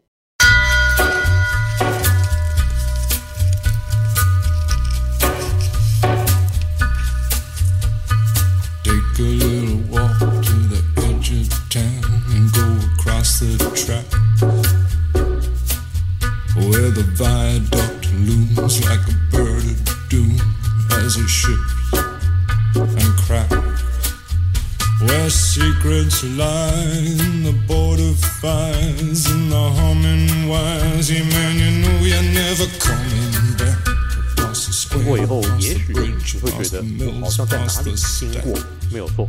[34.90, 36.84] 听过以后，也许你会觉得
[37.20, 38.56] 我好像在哪里听过，
[38.92, 39.28] 没有错。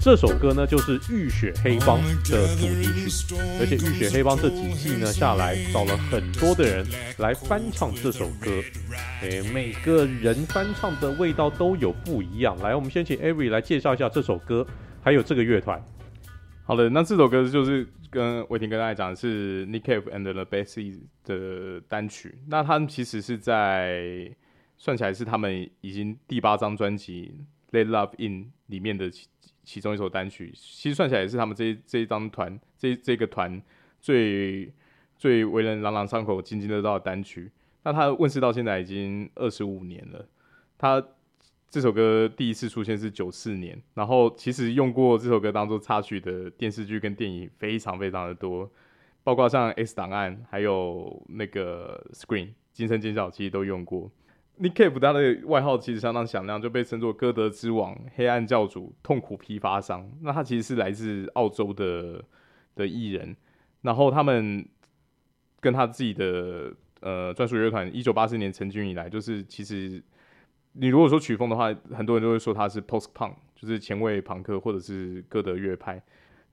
[0.00, 6.86] 这首歌呢，就是《浴血黑帮》的主题曲，而且《浴血黑帮》这几季呢下来，找了很多的人
[7.18, 8.50] 来翻唱这首歌。
[9.20, 12.56] 诶，每个人翻唱的味道都有不一样。
[12.60, 14.66] 来，我们先请 Avery 来介绍一下这首歌，
[15.02, 15.78] 还有这个乐团。
[16.64, 22.38] 好的，那这首歌就是跟伟霆跟大家讲的是 Nick Cave and the Bad Seeds 的单曲。
[22.46, 24.32] 那他们其实是在
[24.78, 27.34] 算起来是他们已经第八张专辑
[27.76, 29.26] 《Let Love In》里面的其
[29.64, 30.52] 其中一首单曲。
[30.54, 33.60] 其实算起来也是他们这这一张团这这个团
[34.00, 34.72] 最
[35.18, 37.50] 最为人朗朗上口、津津乐道的单曲。
[37.82, 40.28] 那他问世到现在已经二十五年了，
[40.78, 41.04] 他。
[41.72, 48.70] 这首歌第一次出现是九四年，然后其实用过这首歌当做插曲的电视剧跟电影非常非常的多，
[49.24, 54.12] 包括像《X 档案》还有那个《Scream》惊声尖叫，其实都用过。
[54.60, 60.06] Nick Cave 他的外号其实相当响亮，就被称作“歌德之王”、“黑暗教主”、“痛苦批发商”。
[60.20, 62.22] 那他其实是来自澳洲的
[62.74, 63.34] 的艺人，
[63.80, 64.62] 然后他们
[65.58, 70.02] 跟他自己的呃专属乐团，一九八四年成军以来，就是其实。
[70.74, 76.02] 你如果说曲风的话，很多人都会说他是 post punk，就是前卫朋克或者是歌德乐派。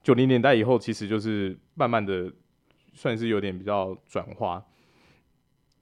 [0.02, 2.30] 九零年代以后，其实就是慢慢的
[2.92, 4.62] 算是有点比较转化。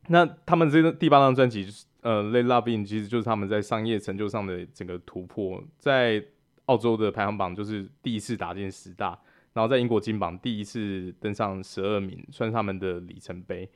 [0.07, 1.67] 那他们这个第八张专辑，
[2.03, 6.25] 呃，Let Love In，其实就是他们在商业成就上的整个突破，在
[6.67, 9.19] 澳洲的排行榜就是第一次打进十大，
[9.53, 13.69] 然后在英国金榜第一次登上十二名，算是他们的里程碑。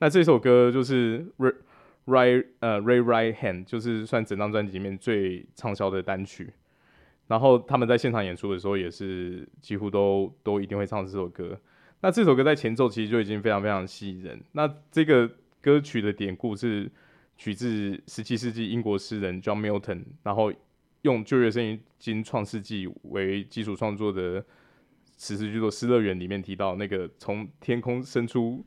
[0.00, 1.32] 那这首歌就是。
[2.04, 6.52] Right，呃，Ray，Right Hand，就是算整张专辑里面最畅销的单曲。
[7.28, 11.58] 然后他们在现场演出的时候，也是几乎都都一定会唱这首歌。
[12.00, 14.42] 那这首歌在前奏其实就已经非常非常吸引人。
[14.50, 15.30] 那这个
[15.60, 16.90] 歌曲的典故是
[17.36, 20.52] 取自十七世纪英国诗人 John Milton，然后
[21.02, 24.44] 用旧约圣经创世纪为基础创作的
[25.16, 28.66] 史诗巨作《失乐园》里面提到那个从天空伸出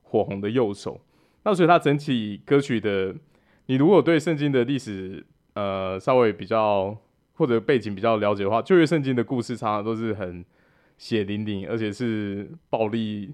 [0.00, 0.98] 火红的右手。
[1.48, 3.14] 那所以它整体歌曲的，
[3.66, 5.24] 你如果对圣经的历史
[5.54, 6.94] 呃稍微比较
[7.32, 10.44] 或者背景比较了解的话，旧约圣经的故事常常都是很
[10.98, 13.32] 血淋淋，而且是暴力，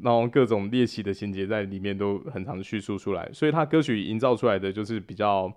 [0.00, 3.28] 然后各种猎奇的情节在里面都很常叙述出来。
[3.30, 5.52] 所以它歌曲营造出来的就是比较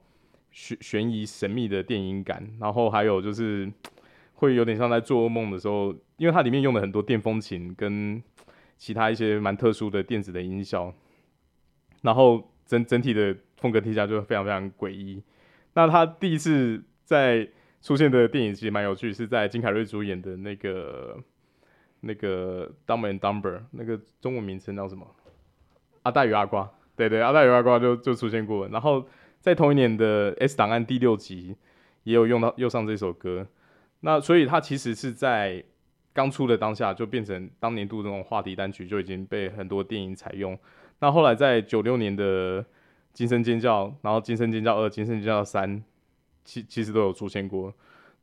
[0.51, 3.71] 悬悬疑神秘的电影感，然后还有就是
[4.33, 8.21] 会有点像在做噩梦的时候，因为它里面用了很多电风琴跟
[8.77, 10.93] 其他一些蛮特殊的电子的音效。
[12.07, 15.21] 然后整整体的风格听起来就非常非常诡异。
[15.73, 17.45] 那他第一次在
[17.81, 21.17] 出现的电影其实蛮有趣，是在金凯瑞主演的那个
[21.99, 25.05] 那个《Dumb and Dumber》，那个中文名称叫什么？
[26.03, 26.71] 阿大与阿瓜。
[26.95, 28.69] 对对，阿大与阿瓜就就出现过。
[28.69, 29.05] 然后
[29.41, 31.57] 在同一年的《S 档案》第六集
[32.03, 33.45] 也有用到用上这首歌。
[33.99, 35.61] 那所以他其实是在
[36.13, 40.57] 刚出的当下就变成当年度这种话题单曲，就已经被很多电影采用。
[40.99, 42.63] 那后来在九六年的
[43.13, 45.77] 《惊声尖叫》，然后《惊声尖叫二》、《惊声尖叫三》，
[46.43, 47.71] 其其实都有出现过。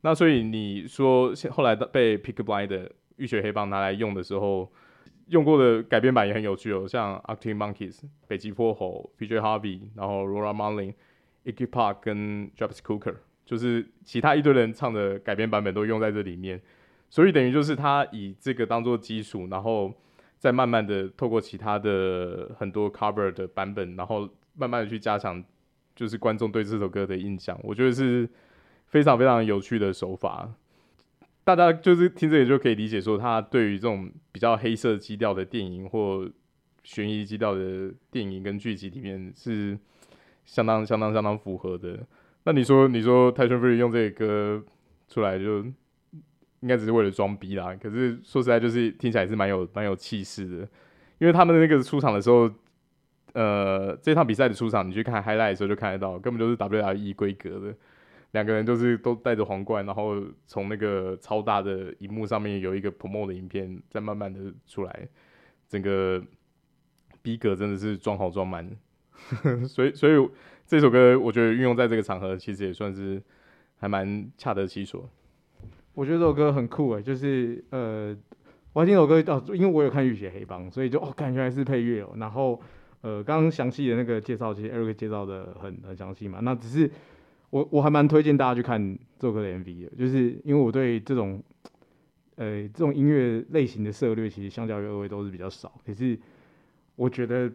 [0.01, 4.69] 那所以你说后来被 Pick Blind 的浴血黑帮拿来用的时候，
[5.27, 10.93] 用过的改编版也很有趣哦，像 Arctic Monkeys、北极泼猴、PJ Harvey，然后 Laura Marling、
[11.45, 13.15] Iggy Pop 跟 Jarvis Cooker
[13.45, 16.61] 就是其他一堆人唱的改编版本都用在这里面。
[17.09, 19.93] 所以等于就是他以这个当做基础，然后。
[20.45, 25.43] 再慢慢的透过其他的很多 cover 的版本，然后慢慢的去加强，
[25.95, 28.29] 就是观众对这首歌的印象，我觉得是
[28.85, 30.53] 非常非常有趣的手法。
[31.43, 36.29] 大家就是听这里就可以理解说，他对于这种比较黑色基调的电影或
[36.83, 39.75] 悬疑基调的电影跟剧集里面是
[40.45, 42.05] 相当相当相当符合的。
[42.43, 44.63] 那你说你说泰森·费瑞用这个歌
[45.07, 45.65] 出来就？
[46.61, 50.67] 应该只是为了装逼啦，可是说实在，就是听起来是蛮有蛮有气势的。
[51.17, 52.49] 因为他们那个出场的时候，
[53.33, 57.75] 呃，这场比赛的出场，你去看 highlight 的时候就看得到，根本就是 WWE 规格的。
[58.31, 65.07] 两个人就是都戴着皇冠，然后从那个超大的荧幕上面有一个 promo 的影片在慢慢的出来，
[65.69, 66.21] 整个
[67.21, 68.69] 逼格真的是装好装满，
[69.69, 70.29] 所以所以
[70.65, 73.23] 这首歌我觉得运用在这个场合其实也算是
[73.77, 75.09] 还蛮恰得其所。
[75.95, 78.15] 我觉得这首歌很酷诶，就是呃，
[78.73, 82.09] 我还听这首歌哦，因为我有看《浴血黑帮》，所以就哦，感觉还是配乐哦。
[82.17, 82.61] 然后
[83.01, 86.39] 呃，刚刚详细的那个介绍，其实 Eric 介绍的很很详细嘛。
[86.41, 86.91] 那只是
[87.49, 91.41] 我我还蛮推荐大家去看这首歌的 MV 的，就是因为我对这种
[92.35, 95.71] 呃这种音乐类型的涉猎，其实相较于二位都是比较少。
[95.85, 96.19] 可是
[96.97, 97.49] 我觉得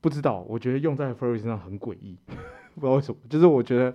[0.00, 2.16] 不知道，我觉得用在 Furry 身上很诡异，
[2.76, 3.20] 不知道为什么。
[3.28, 3.94] 就是我觉得，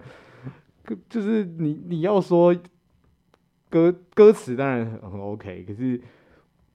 [1.08, 2.54] 就是你你要说。
[3.70, 5.97] 歌歌词当然很很 OK，可是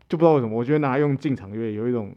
[0.09, 2.15] 就不知道为什么，我觉得拿用进场乐有一种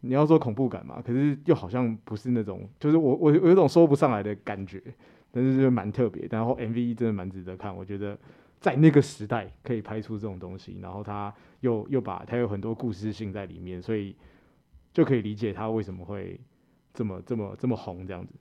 [0.00, 4.82] 你要说恐怖感嘛，可是又好像不是那种，就是我我有一种说不上来的感觉，
[5.30, 6.26] 但是就蛮特别。
[6.30, 8.18] 然后 MV 真的蛮值得看，我觉得
[8.60, 14.16] 在那个时代可以拍出这种东西，然后他又又把他有很多故事性在里面，所以
[14.92, 16.38] 就可以理解他为什么会
[16.92, 18.34] 这么这么这么红这样子。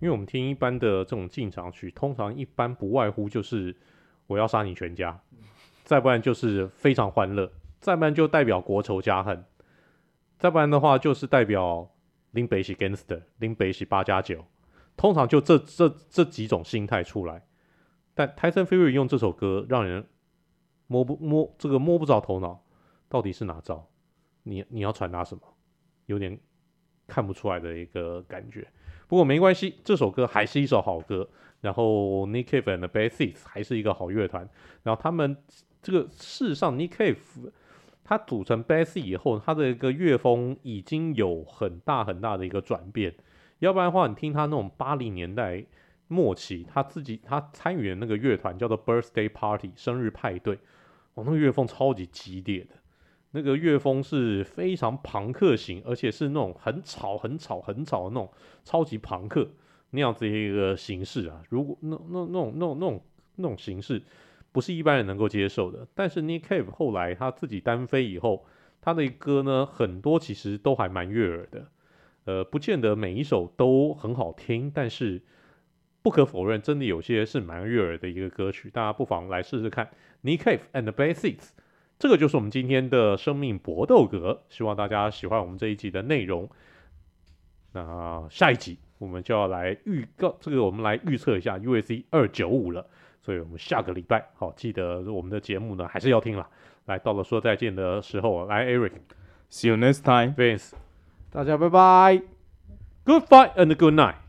[0.00, 3.76] 因为我们听一般的这种进场曲，通常一般不外乎就是。
[4.26, 5.20] 我要杀你全家，
[5.84, 9.44] 再不然就是非常欢乐，再不然就代表国仇家恨，
[10.38, 11.90] 再不然的话就是代表
[12.30, 14.44] 林北喜 gangster，林北喜八加九，
[14.96, 17.44] 通常就这这这几种心态出来。
[18.14, 20.06] 但 Tyson Fury 用这首歌让人
[20.86, 22.64] 摸不摸这个摸不着头脑，
[23.08, 23.88] 到底是哪招？
[24.42, 25.42] 你你要传达什么？
[26.06, 26.38] 有点
[27.12, 28.66] 看不出来的一个感觉。
[29.06, 31.28] 不过没关系，这首歌还是一首好歌。
[31.60, 34.48] 然后 Nick Cave and the Bad Seeds 还是一个好乐团。
[34.82, 35.36] 然后他们
[35.82, 37.16] 这个事实上，Nick Cave
[38.02, 43.14] 他组成 Bad Seeds 以后，他的一个乐风已经有很大很大的一个转变。
[43.58, 45.62] 要不然的话，你听他那种八零年代
[46.08, 50.56] 末期，他自己他参与的那个乐团叫做 Birthday Party 生日派对，
[51.14, 52.74] 哦，那个乐风超级激烈的，
[53.32, 58.30] 那个乐风是非常朋克型，而且是那种很吵、很吵、很吵的那种
[58.64, 59.48] 超级朋克。
[59.94, 63.04] 那样子一个形式啊，如果那那那种那种那种
[63.36, 64.02] 那种形式，
[64.50, 65.86] 不是一般人能够接受的。
[65.94, 68.46] 但是 Nick Cave 后来他自己单飞以后，
[68.80, 71.66] 他的歌呢，很多其实都还蛮悦耳的，
[72.24, 75.20] 呃，不见得每一首都很好听，但是
[76.00, 79.90] 不可否认，真的有些是蛮悦耳的一个歌曲，大家不妨来试试看。
[80.22, 81.50] Nick Cave and the Bad Seeds，
[82.02, 86.50] 这个就是我们今天的生命搏斗格，希望大家喜欢我们这一集的内容。
[87.74, 88.76] 那下一集。
[88.98, 92.86] 我们就要来预告这个，我们来预测一下 UAC 二九五了，
[93.20, 96.48] 所以我们下个礼拜好记得我们的节目呢还是要听了。
[96.86, 100.72] 来到了说再见的时候，来 Eric，See you next time，Vince，
[101.30, 102.22] 大家拜拜
[103.04, 104.21] ，Good fight and good night。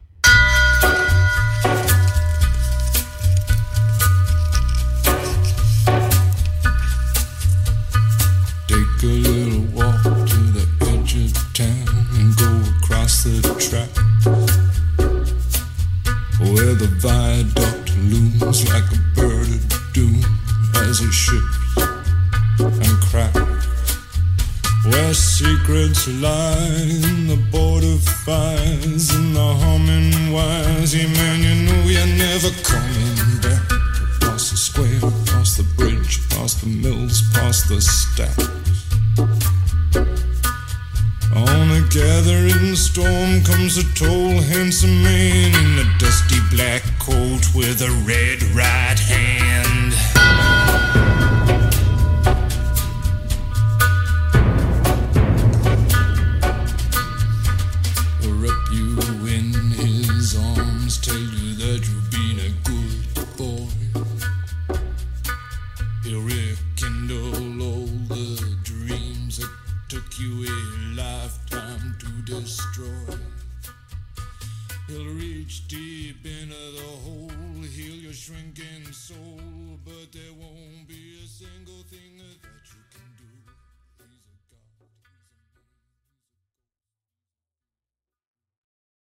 [26.04, 26.43] to love.